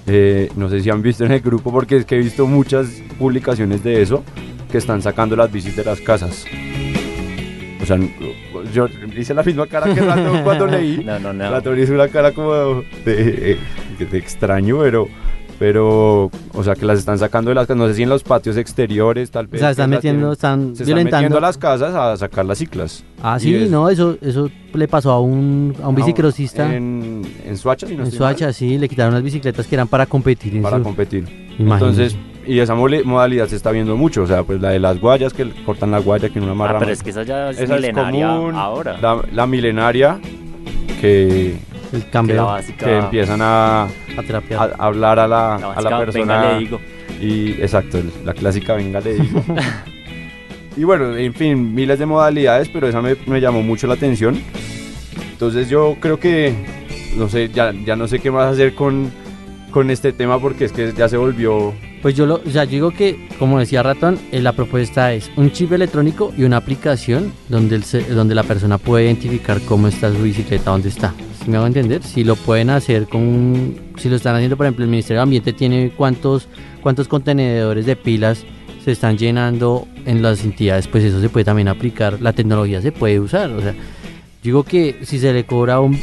eh, 0.06 0.50
no 0.56 0.68
sé 0.68 0.80
si 0.80 0.90
han 0.90 1.02
visto 1.02 1.24
en 1.24 1.32
el 1.32 1.40
grupo 1.40 1.70
porque 1.70 1.96
es 1.96 2.04
que 2.04 2.16
he 2.16 2.18
visto 2.18 2.46
muchas 2.46 2.88
publicaciones 3.18 3.82
de 3.84 4.02
eso, 4.02 4.24
que 4.70 4.78
están 4.78 5.02
sacando 5.02 5.36
las 5.36 5.50
bicis 5.50 5.76
de 5.76 5.84
las 5.84 6.00
casas. 6.00 6.44
O 7.82 7.86
sea, 7.86 7.98
yo 8.72 8.86
hice 9.16 9.34
la 9.34 9.42
misma 9.42 9.66
cara 9.66 9.92
que 9.92 10.00
rato 10.00 10.44
cuando 10.44 10.66
leí. 10.66 11.02
No, 11.04 11.18
no, 11.18 11.32
no. 11.32 11.50
Rato 11.50 11.74
hice 11.76 11.92
una 11.92 12.08
cara 12.08 12.32
como 12.32 12.82
de, 13.04 13.58
de 13.98 14.18
extraño, 14.18 14.78
pero 14.80 15.08
pero, 15.60 16.30
o 16.54 16.64
sea, 16.64 16.74
que 16.74 16.86
las 16.86 16.98
están 16.98 17.18
sacando 17.18 17.50
de 17.50 17.54
las 17.54 17.66
casas, 17.66 17.76
no 17.76 17.86
sé 17.86 17.92
si 17.92 18.02
en 18.02 18.08
los 18.08 18.22
patios 18.22 18.56
exteriores, 18.56 19.30
tal 19.30 19.46
vez. 19.46 19.60
O 19.60 19.64
sea, 19.64 19.72
están 19.72 19.90
metiendo, 19.90 20.32
están 20.32 20.74
se 20.74 20.84
violentando. 20.86 21.08
Están 21.08 21.20
metiendo 21.20 21.40
las 21.40 21.58
casas 21.58 21.94
a 21.94 22.16
sacar 22.16 22.46
las 22.46 22.56
ciclas. 22.56 23.04
Ah, 23.22 23.38
sí, 23.38 23.66
no, 23.68 23.90
eso, 23.90 24.16
eso 24.22 24.50
le 24.72 24.88
pasó 24.88 25.10
a 25.10 25.20
un, 25.20 25.76
a 25.82 25.88
un 25.88 25.94
bicicrosista. 25.94 26.74
En, 26.74 27.30
en 27.44 27.58
Suacha, 27.58 27.86
si 27.86 27.94
no 27.94 28.04
En 28.04 28.10
Suacha, 28.10 28.54
sí, 28.54 28.78
le 28.78 28.88
quitaron 28.88 29.12
las 29.12 29.22
bicicletas 29.22 29.66
que 29.66 29.74
eran 29.74 29.86
para 29.86 30.06
competir. 30.06 30.62
para 30.62 30.80
competir. 30.80 31.28
Entonces, 31.58 32.16
y 32.46 32.58
esa 32.58 32.74
modalidad 32.74 33.46
se 33.46 33.56
está 33.56 33.70
viendo 33.70 33.98
mucho, 33.98 34.22
o 34.22 34.26
sea, 34.26 34.44
pues 34.44 34.62
la 34.62 34.70
de 34.70 34.78
las 34.78 34.98
guayas, 34.98 35.34
que 35.34 35.46
cortan 35.66 35.90
la 35.90 35.98
guaya, 35.98 36.30
que 36.30 36.38
en 36.38 36.46
una 36.46 36.54
marra. 36.54 36.76
Ah, 36.76 36.80
pero 36.80 36.92
es 36.92 37.02
que 37.02 37.10
esa 37.10 37.22
ya 37.22 37.50
es 37.50 37.68
milenaria 37.68 38.30
ahora. 38.30 38.98
la 39.30 39.46
milenaria, 39.46 40.18
que 41.02 41.58
el 41.92 42.08
cambio 42.10 42.56
que 42.78 42.98
empiezan 42.98 43.40
a, 43.42 43.84
a, 43.84 43.88
hablar 44.78 45.18
a 45.18 45.28
la, 45.28 45.54
a 45.56 45.82
la 45.82 45.98
persona 45.98 46.40
venga, 46.40 46.52
le 46.52 46.58
digo. 46.58 46.80
y 47.20 47.50
exacto 47.60 48.00
la 48.24 48.34
clásica 48.34 48.74
venga 48.74 49.00
le 49.00 49.14
digo 49.14 49.42
y 50.76 50.84
bueno 50.84 51.16
en 51.16 51.34
fin 51.34 51.74
miles 51.74 51.98
de 51.98 52.06
modalidades 52.06 52.68
pero 52.68 52.88
esa 52.88 53.00
me, 53.02 53.16
me, 53.26 53.40
llamó 53.40 53.62
mucho 53.62 53.86
la 53.86 53.94
atención 53.94 54.40
entonces 55.32 55.68
yo 55.68 55.96
creo 56.00 56.18
que 56.20 56.54
no 57.16 57.28
sé 57.28 57.48
ya, 57.48 57.72
ya 57.72 57.96
no 57.96 58.06
sé 58.06 58.18
qué 58.18 58.30
más 58.30 58.52
hacer 58.52 58.74
con 58.74 59.10
con 59.70 59.90
este 59.90 60.12
tema 60.12 60.38
porque 60.40 60.64
es 60.64 60.72
que 60.72 60.92
ya 60.92 61.08
se 61.08 61.16
volvió 61.16 61.74
pues 62.02 62.14
yo 62.14 62.24
lo, 62.24 62.42
ya 62.44 62.64
digo 62.64 62.92
que, 62.92 63.28
como 63.38 63.58
decía 63.58 63.82
Ratón, 63.82 64.18
eh, 64.32 64.40
la 64.40 64.52
propuesta 64.52 65.12
es 65.12 65.30
un 65.36 65.52
chip 65.52 65.70
electrónico 65.72 66.32
y 66.34 66.44
una 66.44 66.56
aplicación 66.56 67.30
donde, 67.50 67.76
el, 67.76 68.14
donde 68.14 68.34
la 68.34 68.42
persona 68.42 68.78
puede 68.78 69.04
identificar 69.04 69.60
cómo 69.60 69.86
está 69.86 70.10
su 70.10 70.22
bicicleta, 70.22 70.70
dónde 70.70 70.88
está. 70.88 71.12
Si 71.42 71.50
me 71.50 71.56
hago 71.56 71.66
entender, 71.66 72.02
si 72.02 72.24
lo 72.24 72.36
pueden 72.36 72.70
hacer 72.70 73.06
con, 73.06 73.74
si 73.96 74.08
lo 74.08 74.16
están 74.16 74.34
haciendo, 74.36 74.56
por 74.56 74.66
ejemplo, 74.66 74.84
el 74.84 74.90
Ministerio 74.90 75.20
de 75.20 75.22
Ambiente 75.22 75.52
tiene 75.52 75.90
cuántos, 75.96 76.48
cuántos 76.82 77.08
contenedores 77.08 77.86
de 77.86 77.96
pilas 77.96 78.44
se 78.84 78.92
están 78.92 79.16
llenando 79.16 79.86
en 80.06 80.22
las 80.22 80.44
entidades, 80.44 80.86
pues 80.88 81.04
eso 81.04 81.20
se 81.20 81.28
puede 81.28 81.44
también 81.44 81.68
aplicar, 81.68 82.20
la 82.20 82.32
tecnología 82.32 82.80
se 82.80 82.92
puede 82.92 83.20
usar, 83.20 83.50
o 83.50 83.60
sea, 83.60 83.74
Digo 84.42 84.62
que 84.62 85.00
si 85.02 85.18
se 85.18 85.34
le 85.34 85.44
cobra 85.44 85.80
un, 85.80 85.98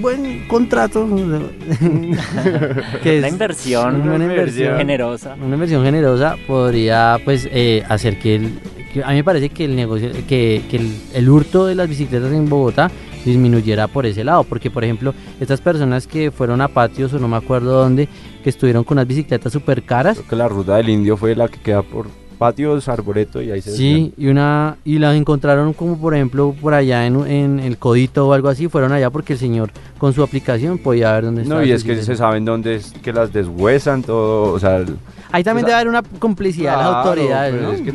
buen 0.00 0.48
contrato, 0.48 1.06
que 3.02 3.18
es 3.18 3.18
una 3.18 3.28
inversión, 3.28 4.08
una 4.08 4.24
inversión 4.24 4.78
generosa, 4.78 5.36
una 5.38 5.56
inversión 5.56 5.84
generosa 5.84 6.38
podría 6.46 7.18
pues 7.22 7.46
eh, 7.52 7.82
hacer 7.86 8.18
que, 8.18 8.36
el, 8.36 8.58
a 9.04 9.10
mí 9.10 9.16
me 9.16 9.24
parece 9.24 9.50
que 9.50 9.66
el 9.66 9.76
negocio, 9.76 10.10
que, 10.26 10.62
que 10.70 10.80
el, 11.12 11.28
hurto 11.28 11.66
de 11.66 11.74
las 11.74 11.86
bicicletas 11.86 12.32
en 12.32 12.48
Bogotá 12.48 12.90
disminuyera 13.24 13.88
por 13.88 14.06
ese 14.06 14.24
lado, 14.24 14.44
porque 14.44 14.70
por 14.70 14.84
ejemplo 14.84 15.14
estas 15.40 15.60
personas 15.60 16.06
que 16.06 16.30
fueron 16.30 16.60
a 16.60 16.68
patios 16.68 17.12
o 17.12 17.18
no 17.18 17.28
me 17.28 17.36
acuerdo 17.36 17.72
dónde, 17.72 18.08
que 18.42 18.50
estuvieron 18.50 18.84
con 18.84 18.96
unas 18.96 19.06
bicicletas 19.06 19.52
súper 19.52 19.82
caras, 19.82 20.18
Creo 20.18 20.28
que 20.28 20.36
la 20.36 20.48
ruta 20.48 20.76
del 20.76 20.88
Indio 20.88 21.16
fue 21.16 21.34
la 21.34 21.48
que 21.48 21.58
queda 21.58 21.82
por 21.82 22.06
patios, 22.42 22.88
arboreto 22.88 23.40
y 23.42 23.50
ahí 23.50 23.60
se 23.62 23.70
Sí, 23.76 24.12
y 24.16 24.26
una 24.28 24.76
y 24.84 24.98
las 24.98 25.14
encontraron 25.16 25.72
como 25.72 25.98
por 25.98 26.14
ejemplo 26.14 26.54
por 26.60 26.74
allá 26.74 27.06
en, 27.06 27.26
en 27.26 27.60
el 27.60 27.78
Codito 27.78 28.28
o 28.28 28.32
algo 28.32 28.48
así, 28.48 28.68
fueron 28.68 28.92
allá 28.92 29.10
porque 29.10 29.34
el 29.34 29.38
señor 29.38 29.70
con 29.98 30.12
su 30.12 30.22
aplicación 30.22 30.78
podía 30.78 31.12
ver 31.12 31.24
dónde 31.24 31.42
No, 31.42 31.60
estaba 31.60 31.64
y 31.64 31.68
su 31.68 31.74
es 31.74 31.84
que 31.84 32.02
se 32.02 32.16
saben 32.16 32.44
dónde 32.44 32.74
es 32.76 32.92
que 33.02 33.12
las 33.12 33.32
deshuesan, 33.32 34.02
todo, 34.02 34.52
o 34.52 34.58
sea... 34.58 34.76
el- 34.76 34.96
Ahí 35.30 35.42
también 35.42 35.64
o 35.64 35.68
sea, 35.68 35.78
debe 35.78 35.90
haber 35.90 36.02
una 36.02 36.18
complicidad 36.18 36.72
de 36.72 36.76
las 36.78 36.86
claro, 36.88 37.08
autoridades, 37.08 37.62
¿no? 37.62 37.72
Es, 37.72 37.80
que 37.80 37.88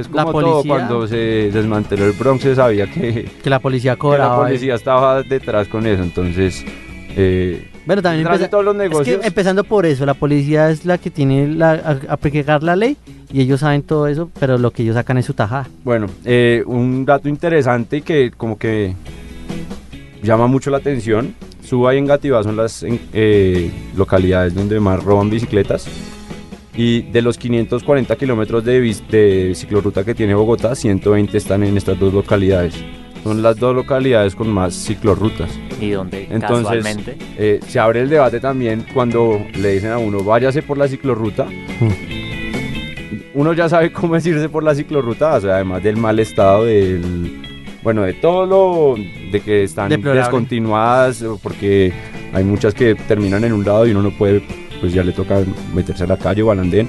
es 0.00 0.10
La 0.10 0.24
como 0.24 0.40
todo, 0.40 0.52
policía. 0.52 0.68
cuando 0.74 1.06
se 1.06 1.50
desmanteló 1.52 2.04
el 2.04 2.12
Bronx 2.12 2.42
se 2.42 2.54
sabía 2.54 2.86
que, 2.90 3.30
que 3.42 3.48
la 3.50 3.58
policía 3.58 3.92
que 3.92 3.96
la 3.96 4.00
cobraba. 4.00 4.44
policía 4.44 4.74
estaba 4.74 5.22
detrás 5.22 5.68
con 5.68 5.86
eso, 5.86 6.02
entonces... 6.02 6.62
Eh, 7.16 7.68
Bueno, 7.86 8.00
también 8.02 8.26
empieza- 8.26 8.48
todos 8.48 8.64
los 8.64 8.74
es 8.74 8.80
que 8.82 8.88
negocios... 8.88 9.24
empezando 9.24 9.64
por 9.64 9.84
eso, 9.86 10.06
la 10.06 10.14
policía 10.14 10.70
es 10.70 10.86
la 10.86 10.98
que 10.98 11.10
tiene 11.10 11.48
la, 11.48 11.72
a, 11.72 12.12
aplicar 12.12 12.62
la 12.62 12.76
ley 12.76 12.96
y 13.32 13.40
ellos 13.42 13.60
saben 13.60 13.82
todo 13.82 14.06
eso, 14.06 14.30
pero 14.38 14.56
lo 14.58 14.70
que 14.70 14.82
ellos 14.82 14.94
sacan 14.94 15.18
es 15.18 15.26
su 15.26 15.34
tajada. 15.34 15.68
Bueno, 15.84 16.06
eh, 16.24 16.62
un 16.66 17.04
dato 17.04 17.28
interesante 17.28 18.00
que 18.02 18.30
como 18.30 18.58
que 18.58 18.94
llama 20.22 20.46
mucho 20.46 20.70
la 20.70 20.78
atención. 20.78 21.34
Suba 21.62 21.94
y 21.94 21.98
Engativá 21.98 22.42
son 22.42 22.56
las 22.56 22.84
eh, 22.86 23.70
localidades 23.96 24.54
donde 24.54 24.78
más 24.80 25.02
roban 25.02 25.30
bicicletas. 25.30 25.86
Y 26.76 27.02
de 27.02 27.22
los 27.22 27.38
540 27.38 28.16
kilómetros 28.16 28.64
de, 28.64 28.80
de 29.10 29.52
ciclorruta 29.54 30.04
que 30.04 30.14
tiene 30.14 30.34
Bogotá, 30.34 30.74
120 30.74 31.38
están 31.38 31.62
en 31.62 31.76
estas 31.76 31.98
dos 31.98 32.12
localidades. 32.12 32.74
Son 33.22 33.42
las 33.42 33.56
dos 33.58 33.74
localidades 33.74 34.34
con 34.34 34.50
más 34.50 34.74
ciclorrutas. 34.74 35.50
Y 35.80 35.90
donde 35.90 36.28
Entonces, 36.30 36.66
casualmente 36.66 37.16
eh, 37.38 37.60
se 37.66 37.78
abre 37.80 38.00
el 38.00 38.08
debate 38.08 38.40
también 38.40 38.84
cuando 38.94 39.44
le 39.58 39.72
dicen 39.72 39.90
a 39.90 39.98
uno, 39.98 40.22
váyase 40.22 40.62
por 40.62 40.78
la 40.78 40.88
ciclorruta. 40.88 41.46
Uno 43.34 43.52
ya 43.52 43.68
sabe 43.68 43.92
cómo 43.92 44.14
es 44.16 44.24
irse 44.26 44.48
por 44.48 44.62
la 44.62 44.74
ciclorruta, 44.74 45.34
o 45.34 45.40
sea, 45.40 45.56
además 45.56 45.82
del 45.82 45.96
mal 45.96 46.18
estado 46.20 46.64
del... 46.64 47.40
Bueno, 47.82 48.02
de 48.02 48.14
todo 48.14 48.46
lo... 48.46 48.94
de 49.32 49.40
que 49.40 49.64
están 49.64 49.88
Deplorable. 49.88 50.20
descontinuadas, 50.22 51.24
porque 51.42 51.92
hay 52.32 52.44
muchas 52.44 52.72
que 52.74 52.94
terminan 52.94 53.44
en 53.44 53.52
un 53.52 53.64
lado 53.64 53.86
y 53.86 53.90
uno 53.90 54.02
no 54.02 54.10
puede, 54.12 54.42
pues 54.80 54.92
ya 54.94 55.02
le 55.02 55.12
toca 55.12 55.40
meterse 55.74 56.04
a 56.04 56.06
la 56.06 56.16
calle 56.16 56.42
o 56.42 56.50
al 56.50 56.60
andén. 56.60 56.88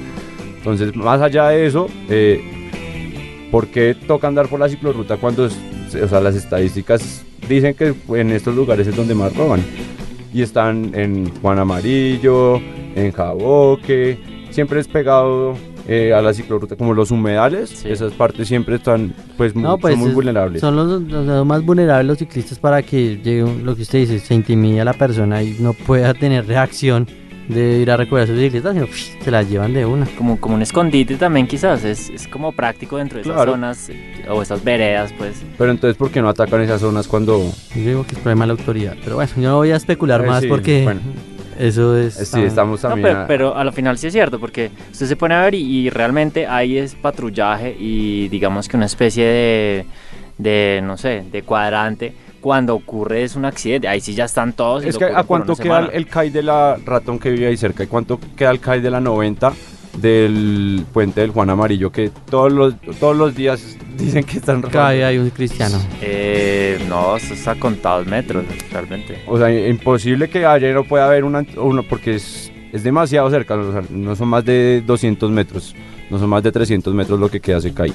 Entonces, 0.58 0.96
más 0.96 1.20
allá 1.22 1.50
de 1.50 1.66
eso, 1.66 1.88
eh, 2.10 2.40
¿por 3.52 3.68
qué 3.68 3.96
toca 4.08 4.28
andar 4.28 4.48
por 4.48 4.60
la 4.60 4.70
ciclorruta 4.70 5.18
cuando, 5.18 5.48
es- 5.48 5.58
o 6.02 6.08
sea, 6.08 6.20
las 6.22 6.36
estadísticas 6.36 7.24
dicen 7.48 7.74
que 7.76 7.94
en 8.10 8.32
estos 8.32 8.56
lugares 8.56 8.88
es 8.88 8.96
donde 8.96 9.16
más 9.16 9.36
roban? 9.36 9.62
Y 10.34 10.42
están 10.42 10.92
en 10.96 11.30
Juan 11.42 11.60
Amarillo, 11.60 12.60
en 12.96 13.12
Jaboque, 13.12 14.18
siempre 14.50 14.80
es 14.80 14.88
pegado 14.88 15.54
eh, 15.88 16.14
a 16.14 16.22
la 16.22 16.34
ciclorruta, 16.34 16.76
como 16.76 16.94
los 16.96 17.12
humedales, 17.12 17.70
Sí. 17.70 17.90
esas 17.90 18.12
partes 18.14 18.48
siempre 18.48 18.76
están, 18.78 19.14
pues, 19.38 19.56
No, 19.56 19.78
pues 19.78 19.94
son 19.94 20.00
muy 20.02 20.10
es- 20.10 20.16
vulnerables. 20.16 20.60
Son 20.62 20.76
los, 20.76 21.02
los- 21.04 21.46
más 21.46 21.64
vulnerables 21.64 22.08
los 22.08 22.18
ciclistas 22.18 22.58
para 22.58 22.82
que 22.82 23.18
llegue 23.24 23.46
lo 23.64 23.76
que 23.76 23.84
usted 23.84 24.00
dice, 24.00 24.18
se 24.20 24.34
intimide 24.34 24.82
a 24.82 24.86
la 24.86 24.94
persona 24.94 25.44
y 25.44 25.56
no 25.60 25.74
pueda 25.74 26.14
tener 26.16 26.48
reacción 26.48 27.08
de 27.48 27.80
ir 27.80 27.92
a 27.92 27.98
recoger 27.98 28.28
sus 28.28 28.36
bicicletas, 28.38 28.74
sino 28.74 28.88
psh, 28.88 29.24
se 29.24 29.32
las 29.32 29.50
llevan 29.50 29.74
de 29.74 29.86
una. 29.86 30.06
como, 30.18 30.40
como 30.40 30.56
un 30.56 30.62
escondite 30.62 31.16
también 31.16 31.46
quizás, 31.48 31.84
es, 31.84 32.10
es 32.10 32.28
como 32.28 32.52
práctico 32.52 32.98
dentro 32.98 33.18
de 33.18 33.22
esas 33.22 33.36
Claro. 33.36 33.52
zonas 33.52 33.90
eh, 33.90 34.26
o 34.30 34.42
esas 34.42 34.64
veredas, 34.64 35.14
pues. 35.18 35.44
Pero 35.58 35.72
entonces, 35.72 35.96
¿por 35.98 36.10
qué 36.12 36.22
no 36.22 36.30
atacan 36.30 36.62
esas 36.62 36.82
zonas 36.82 37.08
cuando... 37.08 37.38
Yo 37.76 37.82
digo 37.82 38.04
que 38.06 38.16
es 38.16 38.20
problema 38.20 38.46
de 38.46 38.48
la 38.54 38.60
autoridad, 38.60 38.96
pero 39.04 39.16
bueno, 39.18 39.32
yo 39.36 39.50
no 39.50 39.58
voy 39.58 39.72
a 39.72 39.76
especular 39.76 40.24
Eh, 40.24 40.28
más 40.28 40.42
sí, 40.42 40.48
porque 40.48 40.84
bueno. 40.84 41.02
eso 41.60 41.96
es... 41.98 42.16
Sí, 42.16 42.42
estamos 42.42 42.82
No, 42.84 42.90
también... 42.90 43.08
pero, 43.10 43.20
a- 43.22 43.28
pero 43.28 43.56
a 43.58 43.64
lo 43.64 43.72
final 43.72 43.98
sí 43.98 44.08
es 44.08 44.14
cierto, 44.14 44.40
porque 44.40 44.72
usted 44.92 45.06
se 45.06 45.16
pone 45.16 45.36
a 45.36 45.42
ver 45.44 45.54
y, 45.56 45.62
y 45.62 45.90
realmente 45.90 46.48
ahí 46.48 46.78
es 46.78 46.96
patrullaje 46.96 47.76
y 47.80 48.28
digamos 48.30 48.68
que 48.68 48.76
una 48.78 48.88
especie 48.88 49.24
de, 49.26 49.86
de, 50.40 50.82
no 50.84 50.98
sé, 50.98 51.24
de 51.32 51.44
cuadrante. 51.44 52.14
Cuando 52.46 52.76
ocurre 52.76 53.24
es 53.24 53.36
un 53.36 53.44
accidente, 53.44 53.88
ahí 53.88 54.00
sí 54.00 54.14
ya 54.14 54.26
están 54.26 54.54
todos. 54.54 54.86
Es 54.86 55.00
que 55.00 55.06
a 55.06 55.24
cuánto 55.24 55.56
queda 55.56 55.78
semana. 55.78 55.88
el 55.92 56.06
CAI 56.06 56.30
de 56.30 56.44
la 56.44 56.78
ratón 56.86 57.18
que 57.18 57.32
vive 57.32 57.48
ahí 57.48 57.58
cerca 57.58 57.84
y 57.84 57.88
cuánto 57.88 58.20
queda 58.38 58.52
el 58.52 58.60
CAI 58.60 58.82
de 58.82 58.92
la 58.92 59.00
90 59.02 59.52
del 60.00 60.86
puente 60.94 61.22
del 61.22 61.32
Juan 61.32 61.50
Amarillo 61.50 61.92
que 61.92 62.12
todos 62.30 62.52
los 62.54 62.76
todos 63.00 63.18
los 63.18 63.34
días 63.34 63.76
dicen 63.98 64.24
que 64.24 64.38
están 64.38 64.62
día 64.62 65.08
hay 65.08 65.18
un 65.18 65.32
cristiano. 65.32 65.80
Eh, 66.04 66.86
no, 66.88 67.18
eso 67.18 67.34
está 67.34 67.54
a 67.54 67.56
contados 67.56 68.06
metros, 68.06 68.46
realmente. 68.72 69.24
O 69.26 69.40
sea, 69.40 69.50
imposible 69.68 70.30
que 70.30 70.46
ayer 70.46 70.76
no 70.76 70.84
pueda 70.84 71.08
haber 71.08 71.24
una, 71.24 71.44
uno 71.58 71.82
porque 71.82 72.14
es, 72.14 72.52
es 72.72 72.84
demasiado 72.84 73.28
cerca, 73.32 73.56
o 73.56 73.72
sea, 73.72 73.82
no 73.90 74.16
son 74.16 74.28
más 74.28 74.46
de 74.46 74.84
200 74.86 75.32
metros, 75.32 75.74
no 76.12 76.20
son 76.20 76.30
más 76.30 76.44
de 76.44 76.52
300 76.52 76.94
metros 76.94 77.20
lo 77.20 77.28
que 77.28 77.40
queda 77.40 77.58
ese 77.58 77.74
CAI. 77.74 77.92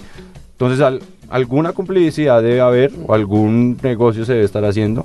Entonces, 0.54 0.80
al- 0.80 1.00
alguna 1.30 1.72
complicidad 1.72 2.42
debe 2.42 2.60
haber 2.60 2.92
o 3.06 3.14
algún 3.14 3.78
negocio 3.82 4.24
se 4.24 4.32
debe 4.34 4.44
estar 4.44 4.64
haciendo, 4.64 5.04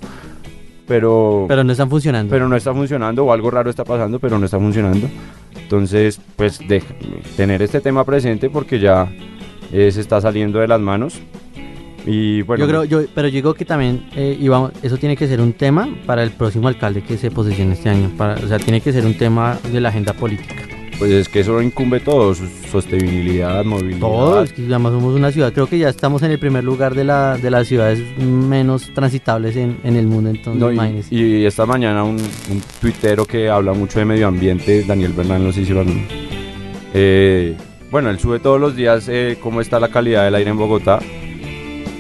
pero, 0.88 1.46
Pero 1.48 1.64
no 1.64 1.72
están 1.72 1.90
funcionando. 1.90 2.30
pero 2.30 2.48
no 2.48 2.56
está 2.56 2.74
funcionando 2.74 3.26
o 3.26 3.32
algo 3.32 3.50
raro 3.50 3.70
está 3.70 3.84
pasando, 3.84 4.20
pero 4.20 4.38
no 4.38 4.46
está 4.46 4.60
funcionando. 4.60 5.08
Entonces, 5.56 6.20
pues 6.36 6.60
de, 6.68 6.84
tener 7.38 7.62
este 7.62 7.82
tema 7.82 8.04
presente 8.04 8.50
porque 8.50 8.80
ya 8.80 9.08
eh, 9.72 9.92
se 9.92 10.02
está 10.02 10.20
saliendo 10.22 10.60
de 10.60 10.68
las 10.68 10.82
manos. 10.82 11.20
Y 12.06 12.44
bueno, 12.44 12.64
yo 12.64 12.70
creo, 12.70 12.84
yo, 12.84 13.02
pero 13.16 13.28
yo 13.30 13.34
digo 13.34 13.54
que 13.56 13.66
también, 13.66 14.08
eh, 14.16 14.38
y 14.40 14.48
vamos, 14.48 14.74
eso 14.84 14.98
tiene 14.98 15.18
que 15.18 15.28
ser 15.28 15.42
un 15.42 15.54
tema 15.54 15.90
para 16.06 16.22
el 16.22 16.30
próximo 16.32 16.68
alcalde 16.68 17.02
que 17.02 17.18
se 17.18 17.32
posicione 17.32 17.74
este 17.74 17.90
año. 17.90 18.12
Para, 18.16 18.36
o 18.36 18.48
sea, 18.48 18.60
tiene 18.60 18.80
que 18.82 18.92
ser 18.92 19.08
un 19.08 19.18
tema 19.18 19.58
de 19.72 19.82
la 19.82 19.90
agenda 19.90 20.14
política. 20.14 20.75
Pues 21.00 21.12
es 21.12 21.30
que 21.30 21.42
eso 21.42 21.62
incumbe 21.62 22.00
todo, 22.00 22.34
su- 22.34 22.48
sostenibilidad, 22.72 23.64
movilidad. 23.66 24.00
Todo, 24.00 24.44
es 24.44 24.54
que 24.54 24.62
además 24.64 24.94
somos 24.94 25.16
una 25.16 25.32
ciudad, 25.32 25.52
creo 25.54 25.68
que 25.68 25.78
ya 25.78 25.90
estamos 25.90 26.24
en 26.24 26.32
el 26.32 26.40
primer 26.40 26.64
lugar 26.64 26.96
de, 26.96 27.04
la, 27.04 27.38
de 27.38 27.50
las 27.52 27.68
ciudades 27.68 28.00
menos 28.18 28.92
transitables 28.94 29.56
en, 29.56 29.78
en 29.84 29.96
el 29.96 30.08
mundo, 30.08 30.30
entonces 30.30 30.60
No, 30.62 30.72
y, 31.18 31.46
esta 31.46 31.66
mañana 31.66 32.04
un, 32.04 32.16
un 32.18 32.62
tuitero 32.82 33.26
que 33.26 33.50
habla 33.50 33.74
mucho 33.74 34.00
de 34.00 34.06
medio 34.06 34.28
ambiente, 34.28 34.84
Daniel 34.84 35.14
Bernal, 35.14 35.44
no 35.44 35.52
sé 35.52 35.66
si 35.66 35.74
lo 35.74 35.82
han- 35.82 36.08
eh, 36.94 37.56
bueno, 37.92 38.10
él 38.10 38.20
sube 38.20 38.40
todos 38.40 38.60
los 38.60 38.76
días 38.76 39.08
eh, 39.10 39.38
cómo 39.42 39.62
está 39.62 39.80
la 39.80 39.90
calidad 39.90 40.24
del 40.26 40.36
aire 40.36 40.50
en 40.50 40.58
Bogotá. 40.58 41.00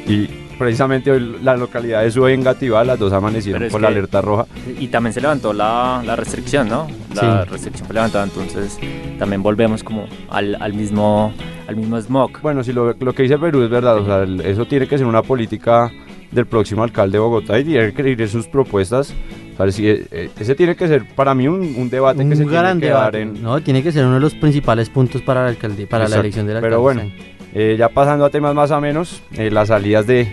Y 0.08 0.28
precisamente 0.58 1.12
hoy 1.12 1.38
la 1.44 1.56
localidad 1.58 2.04
de 2.04 2.12
Sube 2.12 2.34
en 2.34 2.44
Gativá, 2.44 2.84
las 2.84 2.98
dos 3.00 3.12
amanecieron 3.14 3.70
con 3.70 3.82
la 3.82 3.88
alerta 3.90 4.22
roja. 4.22 4.46
Y 4.80 4.88
también 4.88 5.14
se 5.14 5.22
levantó 5.22 5.54
la, 5.54 6.02
la 6.06 6.16
restricción, 6.16 6.68
¿no? 6.70 6.88
La 7.14 7.44
Sí. 7.46 7.50
restricción 7.52 7.86
fue 7.88 7.94
levantada, 7.96 8.24
entonces 8.26 8.78
también 9.20 9.42
volvemos 9.44 9.84
como 9.84 10.06
al, 10.30 10.56
al 10.60 10.74
mismo 10.74 11.34
al 11.68 11.76
mismo 11.78 12.00
smog. 12.00 12.42
Bueno, 12.42 12.64
si 12.64 12.72
lo, 12.74 12.94
lo 12.94 13.14
que 13.14 13.24
dice 13.24 13.40
Perú 13.40 13.64
es 13.64 13.70
verdad, 13.72 13.98
o 13.98 14.06
sea, 14.06 14.20
el- 14.24 14.42
eso 14.42 14.66
tiene 14.66 14.88
que 14.88 14.98
ser 15.00 15.08
una 15.08 15.24
política 15.24 15.92
del 16.32 16.46
próximo 16.46 16.84
alcalde 16.84 17.14
de 17.14 17.20
Bogotá 17.20 17.58
y 17.60 17.64
tiene 17.64 17.92
que 17.94 18.08
ir 18.10 18.28
sus 18.30 18.48
propuestas. 18.48 19.14
O 19.54 19.58
sea, 19.58 19.72
si, 19.72 19.88
eh, 19.88 20.30
ese 20.38 20.54
tiene 20.54 20.76
que 20.76 20.88
ser 20.88 21.06
para 21.16 21.34
mí 21.34 21.48
un, 21.48 21.62
un 21.78 21.90
debate 21.90 22.20
que 22.28 22.36
se 22.36 22.44
un 22.44 22.50
tiene 22.50 22.52
gran 22.52 22.80
dar 22.80 22.88
debate. 23.14 23.22
en, 23.22 23.42
No, 23.42 23.62
tiene 23.62 23.82
que 23.82 23.92
ser 23.92 24.06
uno 24.06 24.16
de 24.16 24.20
los 24.20 24.36
principales 24.36 24.90
puntos 24.90 25.22
para 25.22 25.44
la 25.44 25.50
alcalde, 25.50 25.88
para 25.88 26.08
la 26.10 26.18
elección 26.18 26.46
del 26.46 26.58
alcalde. 26.58 26.70
pero 26.76 26.82
bueno. 26.82 27.02
Eh, 27.58 27.78
ya 27.80 27.88
pasando 27.88 28.26
a 28.26 28.30
temas 28.30 28.54
más 28.54 28.70
o 28.72 28.82
menos, 28.82 29.24
eh, 29.38 29.50
las 29.50 29.70
salidas 29.70 30.06
de, 30.06 30.28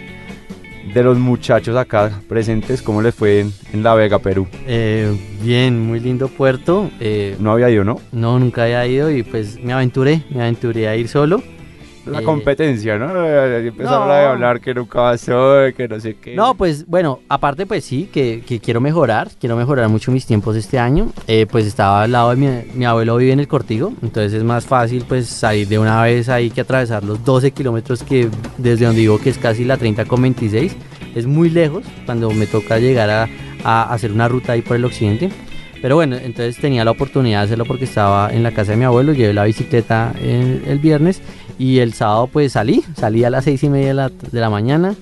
de 0.92 1.02
los 1.04 1.16
muchachos 1.16 1.76
acá 1.76 2.20
presentes, 2.28 2.82
¿cómo 2.82 3.00
les 3.00 3.14
fue 3.14 3.38
en, 3.38 3.52
en 3.72 3.84
La 3.84 3.94
Vega, 3.94 4.18
Perú? 4.18 4.48
Eh, 4.66 5.16
bien, 5.40 5.78
muy 5.78 6.00
lindo 6.00 6.26
puerto. 6.26 6.90
No 7.38 7.52
había 7.52 7.70
ido, 7.70 7.84
¿no? 7.84 8.00
no, 8.10 8.40
nunca 8.40 8.64
había 8.64 8.84
ido 8.88 9.08
y 9.08 9.22
pues 9.22 9.62
me 9.62 9.72
aventuré, 9.72 10.22
me 10.30 10.42
aventuré 10.42 10.88
a 10.88 10.96
ir 10.96 11.06
solo. 11.06 11.44
La 12.06 12.20
Eh, 12.20 12.24
competencia, 12.24 12.98
¿no? 12.98 13.12
Eh, 13.26 13.68
Empezaron 13.68 14.08
no. 14.08 14.12
a 14.14 14.30
hablar 14.32 14.60
que 14.60 14.74
nunca 14.74 14.98
pasó, 15.00 15.56
que 15.76 15.86
no 15.88 16.00
sé 16.00 16.16
qué. 16.20 16.34
No, 16.34 16.54
pues 16.54 16.86
bueno, 16.86 17.20
aparte 17.28 17.64
pues 17.66 17.84
sí, 17.84 18.08
que, 18.12 18.42
que 18.46 18.58
quiero 18.60 18.80
mejorar, 18.80 19.28
quiero 19.38 19.56
mejorar 19.56 19.88
mucho 19.88 20.10
mis 20.10 20.26
tiempos 20.26 20.56
este 20.56 20.78
año. 20.78 21.12
Eh, 21.28 21.46
pues 21.50 21.64
estaba 21.66 22.02
al 22.02 22.12
lado 22.12 22.30
de 22.30 22.36
mi, 22.36 22.48
mi 22.74 22.84
abuelo 22.84 23.16
vive 23.16 23.32
en 23.32 23.40
el 23.40 23.46
Cortijo, 23.48 23.92
entonces 24.02 24.32
es 24.32 24.42
más 24.44 24.66
fácil 24.66 25.04
pues 25.08 25.26
salir 25.28 25.68
de 25.68 25.78
una 25.78 26.02
vez 26.02 26.28
ahí 26.28 26.50
que 26.50 26.62
atravesar 26.62 27.04
los 27.04 27.24
12 27.24 27.52
kilómetros 27.52 28.02
que 28.02 28.28
desde 28.58 28.84
donde 28.86 29.00
vivo 29.02 29.18
que 29.18 29.30
es 29.30 29.38
casi 29.38 29.64
la 29.64 29.76
30 29.76 30.04
con 30.06 30.20
26. 30.22 30.76
Es 31.14 31.26
muy 31.26 31.50
lejos 31.50 31.84
cuando 32.06 32.30
me 32.30 32.46
toca 32.46 32.78
llegar 32.78 33.10
a, 33.10 33.28
a 33.64 33.92
hacer 33.92 34.10
una 34.12 34.26
ruta 34.28 34.52
ahí 34.54 34.62
por 34.62 34.76
el 34.76 34.84
occidente. 34.84 35.30
Pero 35.82 35.96
bueno, 35.96 36.14
entonces 36.16 36.56
tenía 36.58 36.84
la 36.84 36.92
oportunidad 36.92 37.40
de 37.40 37.44
hacerlo 37.46 37.64
porque 37.64 37.84
estaba 37.86 38.32
en 38.32 38.44
la 38.44 38.52
casa 38.52 38.70
de 38.70 38.78
mi 38.78 38.84
abuelo, 38.84 39.12
llevé 39.12 39.34
la 39.34 39.42
bicicleta 39.44 40.14
el, 40.22 40.62
el 40.68 40.78
viernes 40.78 41.20
y 41.62 41.78
el 41.78 41.92
sábado 41.92 42.26
pues 42.26 42.50
salí, 42.50 42.82
salí 42.96 43.22
a 43.22 43.30
las 43.30 43.44
seis 43.44 43.62
y 43.62 43.68
media 43.68 43.88
de 43.88 43.94
la, 43.94 44.08
de 44.08 44.40
la 44.40 44.50
mañana. 44.50 44.96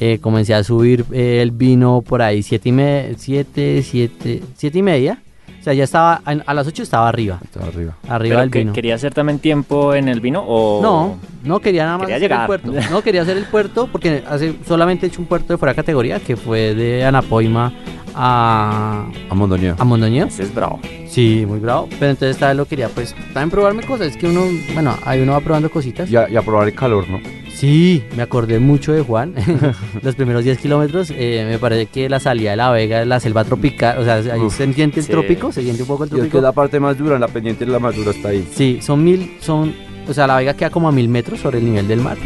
Eh, 0.00 0.18
comencé 0.18 0.54
a 0.54 0.64
subir 0.64 1.04
eh, 1.12 1.42
el 1.42 1.50
vino 1.50 2.00
por 2.00 2.22
ahí, 2.22 2.42
siete 2.42 2.70
y, 2.70 3.16
siete, 3.18 3.82
siete, 3.82 4.42
siete 4.56 4.78
y 4.78 4.82
media. 4.82 5.22
O 5.60 5.62
sea, 5.62 5.74
ya 5.74 5.84
estaba, 5.84 6.22
a, 6.24 6.30
a 6.46 6.54
las 6.54 6.66
8 6.66 6.82
estaba 6.82 7.06
arriba, 7.08 7.38
Estaba 7.44 7.66
arriba. 7.66 7.94
arriba 8.08 8.18
Pero 8.36 8.40
del 8.40 8.50
que- 8.50 8.58
vino. 8.60 8.72
¿Quería 8.72 8.94
hacer 8.94 9.12
también 9.12 9.38
tiempo 9.40 9.94
en 9.94 10.08
el 10.08 10.20
vino 10.20 10.42
o...? 10.46 10.80
No, 10.82 11.18
no 11.44 11.60
quería 11.60 11.84
nada 11.84 11.98
más 11.98 12.06
Quería 12.06 12.16
hacer 12.16 12.30
llegar. 12.30 12.40
el 12.40 12.46
puerto. 12.46 12.72
No 12.90 13.02
quería 13.02 13.22
hacer 13.22 13.36
el 13.36 13.44
puerto 13.44 13.88
porque 13.92 14.24
hace 14.26 14.54
solamente 14.66 15.04
he 15.04 15.08
hecho 15.10 15.20
un 15.20 15.26
puerto 15.26 15.52
de 15.52 15.58
fuera 15.58 15.72
de 15.72 15.76
categoría 15.76 16.18
que 16.18 16.36
fue 16.36 16.74
de 16.74 17.04
Anapoima 17.04 17.72
a, 18.14 19.06
A 19.28 19.34
Mondoñedo. 19.34 19.76
a 19.78 19.84
Mondoñedo. 19.84 20.26
Ese 20.28 20.44
es 20.44 20.54
bravo. 20.54 20.80
Sí, 21.06 21.44
muy 21.46 21.58
bravo. 21.58 21.88
Pero 21.98 22.10
entonces 22.12 22.36
esta 22.36 22.48
vez 22.48 22.56
lo 22.56 22.64
quería 22.66 22.88
pues 22.88 23.14
también 23.34 23.50
probarme 23.50 23.82
cosas. 23.82 24.08
Es 24.08 24.16
que 24.16 24.26
uno, 24.28 24.42
bueno, 24.74 24.96
ahí 25.04 25.20
uno 25.20 25.32
va 25.32 25.40
probando 25.40 25.70
cositas. 25.70 26.10
Y 26.10 26.16
a, 26.16 26.28
y 26.28 26.36
a 26.36 26.42
probar 26.42 26.68
el 26.68 26.74
calor, 26.74 27.08
¿no? 27.08 27.18
Sí, 27.60 28.02
me 28.16 28.22
acordé 28.22 28.58
mucho 28.58 28.90
de 28.94 29.02
Juan. 29.02 29.34
Los 30.02 30.14
primeros 30.14 30.44
10 30.44 30.56
kilómetros, 30.56 31.12
eh, 31.14 31.46
me 31.46 31.58
parece 31.58 31.84
que 31.84 32.08
la 32.08 32.18
salida 32.18 32.52
de 32.52 32.56
la 32.56 32.70
Vega, 32.70 33.04
la 33.04 33.20
selva 33.20 33.44
tropical, 33.44 33.98
o 33.98 34.04
sea, 34.04 34.14
ahí 34.32 34.40
Uf, 34.40 34.56
se 34.56 34.72
siente 34.72 35.00
el 35.00 35.04
sí. 35.04 35.12
trópico, 35.12 35.52
se 35.52 35.60
siente 35.62 35.82
un 35.82 35.88
poco 35.88 36.04
el 36.04 36.08
Y 36.08 36.12
es 36.12 36.14
que 36.14 36.20
trópico. 36.20 36.38
es 36.38 36.42
la 36.42 36.52
parte 36.52 36.80
más 36.80 36.96
dura, 36.96 37.18
la 37.18 37.28
pendiente 37.28 37.66
de 37.66 37.72
la 37.72 37.78
más 37.78 37.94
dura 37.94 38.12
está 38.12 38.30
ahí. 38.30 38.48
Sí, 38.54 38.78
son 38.80 39.04
mil, 39.04 39.32
son, 39.40 39.74
o 40.08 40.14
sea, 40.14 40.26
la 40.26 40.38
Vega 40.38 40.54
queda 40.54 40.70
como 40.70 40.88
a 40.88 40.92
mil 40.92 41.10
metros 41.10 41.40
sobre 41.40 41.58
el 41.58 41.66
nivel 41.66 41.86
del 41.86 42.00
mar. 42.00 42.16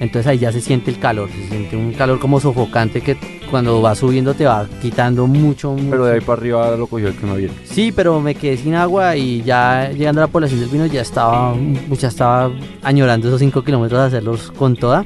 Entonces 0.00 0.26
ahí 0.28 0.38
ya 0.38 0.52
se 0.52 0.60
siente 0.60 0.90
el 0.90 0.98
calor, 0.98 1.28
se 1.30 1.48
siente 1.48 1.76
un 1.76 1.92
calor 1.92 2.20
como 2.20 2.38
sofocante 2.38 3.00
que 3.00 3.16
cuando 3.50 3.82
va 3.82 3.94
subiendo 3.94 4.34
te 4.34 4.44
va 4.44 4.66
quitando 4.80 5.26
mucho, 5.26 5.72
mucho. 5.72 5.90
Pero 5.90 6.04
de 6.06 6.14
ahí 6.14 6.20
para 6.20 6.40
arriba 6.40 6.76
lo 6.76 6.86
cogió 6.86 7.08
el 7.08 7.16
que 7.16 7.26
no 7.26 7.34
viene. 7.34 7.54
Sí, 7.64 7.92
pero 7.92 8.20
me 8.20 8.34
quedé 8.34 8.56
sin 8.56 8.74
agua 8.74 9.16
y 9.16 9.42
ya 9.42 9.90
llegando 9.90 10.20
a 10.20 10.26
la 10.26 10.32
población 10.32 10.60
del 10.60 10.68
vino 10.68 10.86
ya 10.86 11.00
estaba, 11.00 11.54
ya 11.90 12.08
estaba 12.08 12.52
añorando 12.82 13.28
esos 13.28 13.40
5 13.40 13.64
kilómetros 13.64 14.00
de 14.00 14.06
hacerlos 14.06 14.52
con 14.52 14.76
toda. 14.76 15.04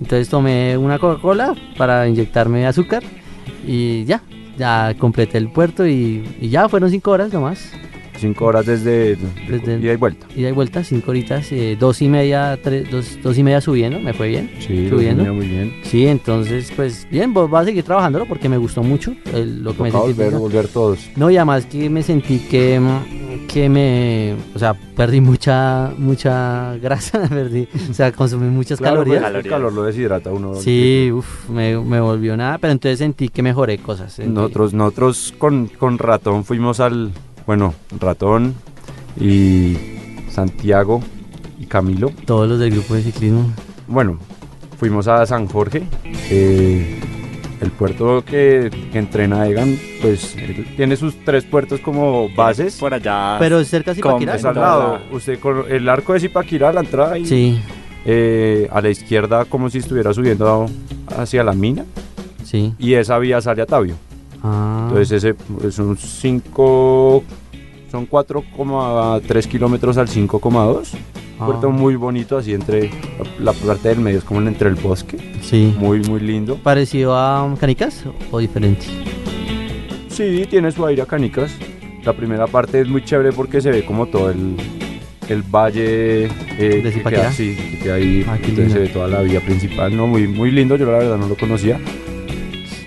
Entonces 0.00 0.28
tomé 0.28 0.76
una 0.76 0.98
Coca-Cola 0.98 1.54
para 1.76 2.08
inyectarme 2.08 2.66
azúcar 2.66 3.04
y 3.64 4.04
ya, 4.04 4.22
ya 4.58 4.94
completé 4.98 5.38
el 5.38 5.52
puerto 5.52 5.86
y, 5.86 6.36
y 6.40 6.48
ya 6.48 6.68
fueron 6.68 6.90
5 6.90 7.10
horas 7.10 7.32
nomás. 7.32 7.72
Cinco 8.22 8.44
horas 8.46 8.64
desde, 8.66 9.16
Desde- 9.48 9.78
ida 9.80 9.92
y 9.92 9.96
vuelta. 9.96 10.26
Ida 10.36 10.48
y 10.48 10.52
vuelta, 10.52 10.84
5 10.84 11.10
horitas, 11.10 11.50
eh, 11.50 11.76
dos 11.78 12.00
y 12.02 12.08
media, 12.08 12.56
tres, 12.62 12.88
dos, 12.90 13.18
dos 13.22 13.36
y 13.36 13.42
media 13.42 13.60
subiendo, 13.60 13.98
me 13.98 14.12
fue 14.14 14.28
bien. 14.28 14.48
Sí, 14.60 14.88
Subiendo. 14.88 15.24
muy 15.34 15.48
bien. 15.48 15.72
Sí, 15.82 16.06
entonces 16.06 16.72
pues 16.76 17.06
bien, 17.10 17.34
vos 17.34 17.50
vas 17.50 17.62
a 17.62 17.64
seguir 17.66 17.82
trabajándolo 17.84 18.26
porque 18.26 18.48
me 18.48 18.56
gustó 18.58 18.82
mucho 18.84 19.12
el- 19.34 19.62
lo 19.64 19.76
que 19.76 19.82
me 19.82 19.90
sentí. 19.90 20.06
volver, 20.06 20.32
volver 20.34 20.68
todos. 20.68 21.00
No, 21.16 21.30
y 21.30 21.36
además 21.36 21.66
que 21.66 21.90
me 21.90 22.02
sentí 22.04 22.38
que, 22.38 22.78
mm, 22.78 23.46
que 23.48 23.68
me, 23.68 24.34
o 24.54 24.58
sea, 24.58 24.74
perdí 24.74 25.20
mucha, 25.20 25.90
mucha 25.98 26.76
grasa, 26.80 27.22
perdí, 27.28 27.66
o 27.90 27.92
sea, 27.92 28.12
consumí 28.12 28.48
muchas 28.48 28.78
Claro, 28.78 28.98
calorías. 28.98 29.16
pues, 29.18 29.26
el 29.26 29.32
Calorías. 29.32 29.52
calor 29.52 29.72
lo 29.72 29.82
deshidrata 29.82 30.30
uno. 30.30 30.54
Sí, 30.54 31.10
uff, 31.12 31.48
me, 31.50 31.76
me 31.80 32.00
volvió 32.00 32.36
nada, 32.36 32.58
pero 32.58 32.72
entonces 32.72 32.98
sentí 33.00 33.28
que 33.30 33.42
mejoré 33.42 33.78
cosas. 33.78 34.16
sentí- 34.16 34.32
Nosotros, 34.32 34.72
nosotros 34.74 35.34
con, 35.38 35.66
con 35.66 35.98
Ratón 35.98 36.44
fuimos 36.44 36.78
al, 36.78 37.10
bueno, 37.46 37.74
Ratón 38.00 38.54
y 39.20 39.76
Santiago 40.30 41.02
y 41.58 41.66
Camilo. 41.66 42.10
Todos 42.26 42.48
los 42.48 42.58
del 42.58 42.70
grupo 42.72 42.94
de 42.94 43.02
ciclismo. 43.02 43.52
Bueno, 43.86 44.18
fuimos 44.78 45.08
a 45.08 45.24
San 45.26 45.46
Jorge. 45.46 45.82
eh, 46.30 47.00
el 47.60 47.70
puerto 47.70 48.24
que, 48.24 48.70
que 48.90 48.98
entrena 48.98 49.46
Egan, 49.46 49.78
pues 50.00 50.34
él 50.36 50.66
tiene 50.76 50.96
sus 50.96 51.14
tres 51.24 51.44
puertos 51.44 51.78
como 51.78 52.28
bases. 52.34 52.74
Por 52.76 52.92
allá. 52.92 53.36
Pero 53.38 53.60
es 53.60 53.68
cerca 53.68 53.94
de 53.94 54.00
Con- 54.00 54.18
Zipaquirá. 54.18 54.34
Es 54.34 54.44
al 54.44 54.56
lado. 54.56 54.98
Usted 55.12 55.38
con 55.38 55.64
el 55.70 55.88
arco 55.88 56.12
de 56.12 56.18
Zipaquirá, 56.20 56.72
la 56.72 56.80
entrada 56.80 57.16
y 57.18 57.24
Sí, 57.24 57.60
eh, 58.04 58.68
a 58.72 58.80
la 58.80 58.90
izquierda 58.90 59.44
como 59.44 59.70
si 59.70 59.78
estuviera 59.78 60.12
subiendo 60.12 60.66
hacia 61.16 61.44
la 61.44 61.52
mina 61.52 61.84
sí. 62.42 62.74
y 62.80 62.94
esa 62.94 63.16
vía 63.20 63.40
sale 63.40 63.62
a 63.62 63.66
Tabio. 63.66 63.94
Ah, 64.42 64.86
Entonces 64.88 65.24
ese 65.24 65.34
es 65.66 65.78
un 65.78 65.96
5, 65.96 67.24
son 67.90 68.08
4,3 68.08 69.46
kilómetros 69.46 69.96
al 69.98 70.08
5,2. 70.08 70.88
ah, 71.38 71.46
Puerto 71.46 71.70
muy 71.70 71.94
bonito 71.96 72.36
así 72.36 72.52
entre 72.52 72.90
la 73.38 73.52
parte 73.52 73.88
del 73.90 74.00
medio, 74.00 74.18
es 74.18 74.24
como 74.24 74.40
entre 74.42 74.68
el 74.68 74.74
bosque. 74.74 75.16
Sí. 75.42 75.74
Muy, 75.78 76.00
muy 76.02 76.20
lindo. 76.20 76.56
¿Parecido 76.56 77.16
a 77.16 77.54
Canicas 77.58 78.04
o 78.30 78.38
diferente? 78.38 78.86
Sí, 80.08 80.44
tiene 80.50 80.70
su 80.72 80.84
aire 80.86 81.02
a 81.02 81.06
canicas. 81.06 81.52
La 82.04 82.12
primera 82.12 82.46
parte 82.46 82.80
es 82.80 82.88
muy 82.88 83.02
chévere 83.04 83.32
porque 83.32 83.60
se 83.60 83.70
ve 83.70 83.84
como 83.84 84.06
todo 84.06 84.30
el, 84.30 84.56
el 85.28 85.42
valle 85.42 86.24
eh, 86.24 86.28
¿De 86.82 86.92
que 86.92 87.02
queda, 87.02 87.32
sí, 87.32 87.56
que 87.56 87.78
queda 87.78 87.94
ahí. 87.94 88.24
Ah, 88.28 88.36
entonces 88.42 88.72
se 88.72 88.78
ve 88.80 88.88
toda 88.88 89.08
la 89.08 89.22
vía 89.22 89.40
principal. 89.40 89.96
No, 89.96 90.06
muy, 90.06 90.26
muy 90.26 90.50
lindo, 90.50 90.76
yo 90.76 90.84
la 90.86 90.98
verdad 90.98 91.16
no 91.16 91.28
lo 91.28 91.36
conocía. 91.36 91.80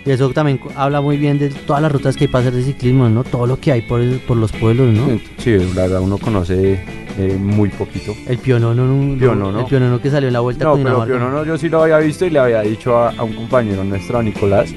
Y 0.06 0.12
eso 0.12 0.30
también 0.30 0.60
habla 0.76 1.02
muy 1.02 1.18
bien 1.18 1.40
de 1.40 1.50
todas 1.50 1.82
las 1.82 1.92
rutas 1.92 2.16
que 2.16 2.26
hay 2.26 2.28
para 2.28 2.42
hacer 2.48 2.54
de 2.54 2.64
ciclismo, 2.64 3.10
¿no? 3.10 3.24
Todo 3.24 3.48
lo 3.48 3.60
que 3.60 3.72
hay 3.72 3.82
por, 3.82 4.00
el- 4.02 4.20
por 4.20 4.38
los 4.38 4.52
pueblos, 4.52 4.94
¿no? 4.94 5.20
Sí, 5.38 5.58
la 5.74 5.84
verdad 5.84 6.02
uno 6.02 6.18
conoce 6.20 6.80
eh, 7.18 7.38
muy 7.40 7.70
poquito. 7.70 8.14
El 8.28 8.38
pionono, 8.38 8.86
no, 8.86 9.18
Pionono. 9.18 9.60
El 9.62 9.66
pionono 9.66 10.00
que 10.00 10.12
salió 10.12 10.28
en 10.28 10.34
la 10.34 10.42
vuelta 10.42 10.64
No, 10.66 10.72
con 10.74 10.84
pero. 10.84 11.06
Pionono 11.06 11.44
yo 11.44 11.58
sí 11.58 11.70
lo 11.70 11.82
había 11.82 11.98
visto 11.98 12.24
y 12.26 12.30
le 12.30 12.38
había 12.40 12.62
dicho 12.62 12.96
a, 12.98 13.10
a 13.18 13.24
un 13.24 13.34
compañero 13.34 13.84
nuestro, 13.84 14.20
a 14.20 14.24
Nicolás, 14.24 14.70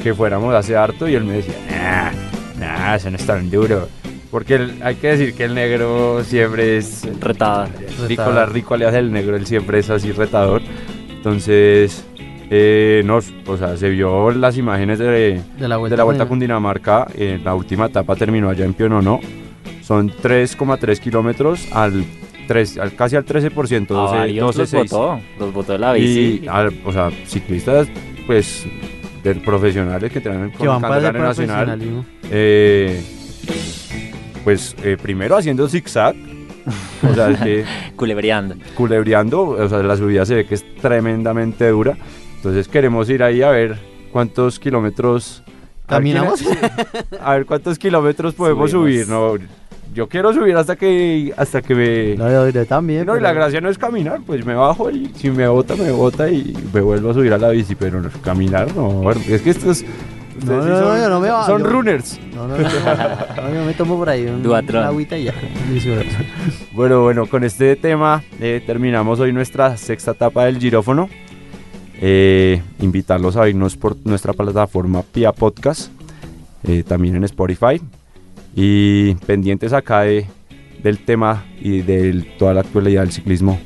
que 0.00 0.14
fuéramos 0.14 0.54
hace 0.54 0.76
harto 0.76 1.08
y 1.08 1.14
él 1.16 1.24
me 1.24 1.34
decía, 1.34 1.54
nah, 1.68 2.60
nah, 2.60 2.94
eso 2.94 3.10
no 3.10 3.16
es 3.16 3.26
tan 3.26 3.50
duro. 3.50 3.88
Porque 4.30 4.54
el- 4.54 4.80
hay 4.82 4.94
que 4.94 5.08
decir 5.08 5.34
que 5.34 5.44
el 5.44 5.54
negro 5.56 6.22
siempre 6.24 6.76
es... 6.76 7.02
Retada. 7.20 7.68
Nicolás 8.08 8.48
Rico 8.50 8.76
le 8.76 8.86
hace 8.86 8.98
el 9.00 9.10
negro, 9.10 9.34
él 9.36 9.44
siempre 9.46 9.80
es 9.80 9.90
así 9.90 10.12
retador. 10.12 10.62
Entonces, 11.10 12.04
eh, 12.54 13.02
no, 13.06 13.18
o 13.46 13.56
sea, 13.56 13.78
se 13.78 13.88
vio 13.88 14.30
las 14.30 14.58
imágenes 14.58 14.98
de, 14.98 15.40
de 15.58 15.68
la 15.68 15.78
vuelta, 15.78 15.94
de 15.94 15.96
la 15.96 16.04
vuelta 16.04 16.24
con 16.24 16.28
con 16.32 16.40
Dinamarca. 16.40 17.06
eh, 17.14 17.40
la 17.42 17.54
última 17.54 17.86
etapa 17.86 18.14
terminó 18.14 18.50
allá 18.50 18.66
en 18.66 18.74
Pionono. 18.74 19.20
Son 19.80 20.10
3,3 20.10 20.98
kilómetros 20.98 21.66
al, 21.72 22.04
3, 22.48 22.76
al 22.78 22.94
casi 22.94 23.16
al 23.16 23.24
13%, 23.24 23.90
A 23.90 23.94
12, 23.94 24.16
varios 24.16 24.46
12, 24.56 24.58
los 24.58 24.68
6. 24.68 24.90
botó. 24.90 25.20
Los 25.38 25.52
botó 25.54 25.78
la 25.78 25.94
bici. 25.94 26.40
Y, 26.44 26.46
al- 26.48 26.74
o 26.84 26.92
sea, 26.92 27.10
ciclistas, 27.26 27.88
pues, 28.26 28.66
de 29.24 29.34
profesionales 29.36 30.12
que 30.12 30.20
traen 30.20 30.50
que 30.52 30.66
van 30.66 30.80
con 30.80 30.90
para 30.90 31.08
el 31.08 31.12
Nacional, 31.18 31.80
eh, 32.30 33.00
pues, 34.44 34.76
eh, 34.84 34.96
primero 35.00 35.36
haciendo 35.36 35.68
zigzag, 35.68 36.14
o 37.10 37.14
sea, 37.14 37.30
es 37.30 37.38
que 37.40 37.64
Culebreando. 37.96 38.56
culebreando, 38.74 39.42
o 39.42 39.68
sea, 39.68 39.82
la 39.82 39.96
subida 39.96 40.24
se 40.26 40.34
ve 40.34 40.44
que 40.46 40.54
es 40.56 40.64
tremendamente 40.76 41.68
dura, 41.68 41.96
entonces 42.42 42.66
queremos 42.66 43.08
ir 43.08 43.22
ahí 43.22 43.40
a 43.40 43.50
ver 43.50 43.78
cuántos 44.10 44.58
kilómetros... 44.58 45.44
a 45.46 45.46
ver 45.46 45.54
quién- 46.02 46.16
¿Caminamos? 46.16 46.42
A 47.22 47.34
ver 47.34 47.46
cuántos 47.46 47.78
kilómetros 47.78 48.34
podemos 48.34 48.68
Subimos. 48.72 49.06
subir, 49.06 49.08
no... 49.08 49.62
Yo 49.94 50.08
quiero 50.08 50.32
subir 50.32 50.56
hasta 50.56 50.74
que 50.74 51.32
hasta 51.36 51.62
que 51.62 51.74
me... 51.74 52.16
No, 52.16 52.50
yo, 52.50 52.66
también. 52.66 53.06
No, 53.06 53.16
y 53.16 53.20
la 53.20 53.32
gracia 53.32 53.60
no 53.60 53.68
es 53.68 53.76
caminar, 53.78 54.20
pues 54.26 54.44
me 54.44 54.54
bajo 54.54 54.90
y 54.90 55.12
si 55.14 55.30
me 55.30 55.46
bota, 55.46 55.76
me 55.76 55.90
bota 55.92 56.28
y 56.30 56.52
me 56.72 56.80
vuelvo 56.80 57.10
a 57.10 57.14
subir 57.14 57.32
a 57.32 57.38
la 57.38 57.50
bici, 57.50 57.74
pero 57.76 58.00
no, 58.00 58.08
caminar 58.24 58.74
no. 58.74 58.88
Bueno, 58.88 59.20
es 59.28 59.42
que 59.42 59.50
estos 59.50 59.82
No, 60.46 60.62
sí 60.64 60.68
no, 60.70 60.78
son, 60.78 60.98
no, 60.98 61.08
no 61.10 61.20
me 61.20 61.28
bajo, 61.28 61.46
son 61.46 61.62
yo- 61.62 61.68
runners. 61.68 62.18
No, 62.34 62.48
no, 62.48 62.56
no, 62.56 62.62
no, 62.64 63.48
no, 63.48 63.54
yo 63.54 63.64
me 63.66 63.74
tomo 63.74 63.98
por 63.98 64.08
ahí 64.08 64.24
un, 64.24 64.44
una 64.46 64.86
agüita 64.88 65.16
y 65.18 65.24
ya. 65.24 65.34
Bueno, 66.72 67.02
bueno, 67.02 67.26
con 67.26 67.44
este 67.44 67.76
tema 67.76 68.22
eh, 68.40 68.62
terminamos 68.66 69.20
hoy 69.20 69.32
nuestra 69.32 69.76
sexta 69.76 70.12
etapa 70.12 70.46
del 70.46 70.58
girófono. 70.58 71.10
Eh, 72.04 72.60
invitarlos 72.80 73.36
a 73.36 73.48
irnos 73.48 73.76
por 73.76 73.96
nuestra 74.04 74.32
plataforma 74.32 75.02
Pia 75.02 75.30
Podcast, 75.30 75.92
eh, 76.64 76.82
también 76.82 77.14
en 77.14 77.22
Spotify. 77.22 77.80
Y 78.56 79.14
pendientes 79.26 79.72
acá 79.72 80.00
de, 80.00 80.26
del 80.82 80.98
tema 80.98 81.44
y 81.60 81.82
de 81.82 82.26
toda 82.40 82.54
la 82.54 82.60
actualidad 82.62 83.02
del 83.02 83.12
ciclismo 83.12 83.60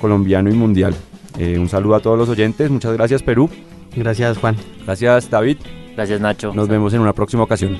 colombiano 0.00 0.50
y 0.50 0.54
mundial. 0.54 0.92
Eh, 1.38 1.56
un 1.56 1.68
saludo 1.68 1.94
a 1.94 2.00
todos 2.00 2.18
los 2.18 2.28
oyentes, 2.28 2.68
muchas 2.68 2.94
gracias 2.94 3.22
Perú, 3.22 3.48
Gracias, 3.94 4.38
Juan. 4.38 4.56
gracias 4.84 5.30
David, 5.30 5.58
Gracias, 5.94 6.20
Nacho. 6.20 6.52
nos 6.52 6.66
vemos 6.66 6.92
en 6.94 7.00
una 7.00 7.12
próxima 7.12 7.44
ocasión. 7.44 7.76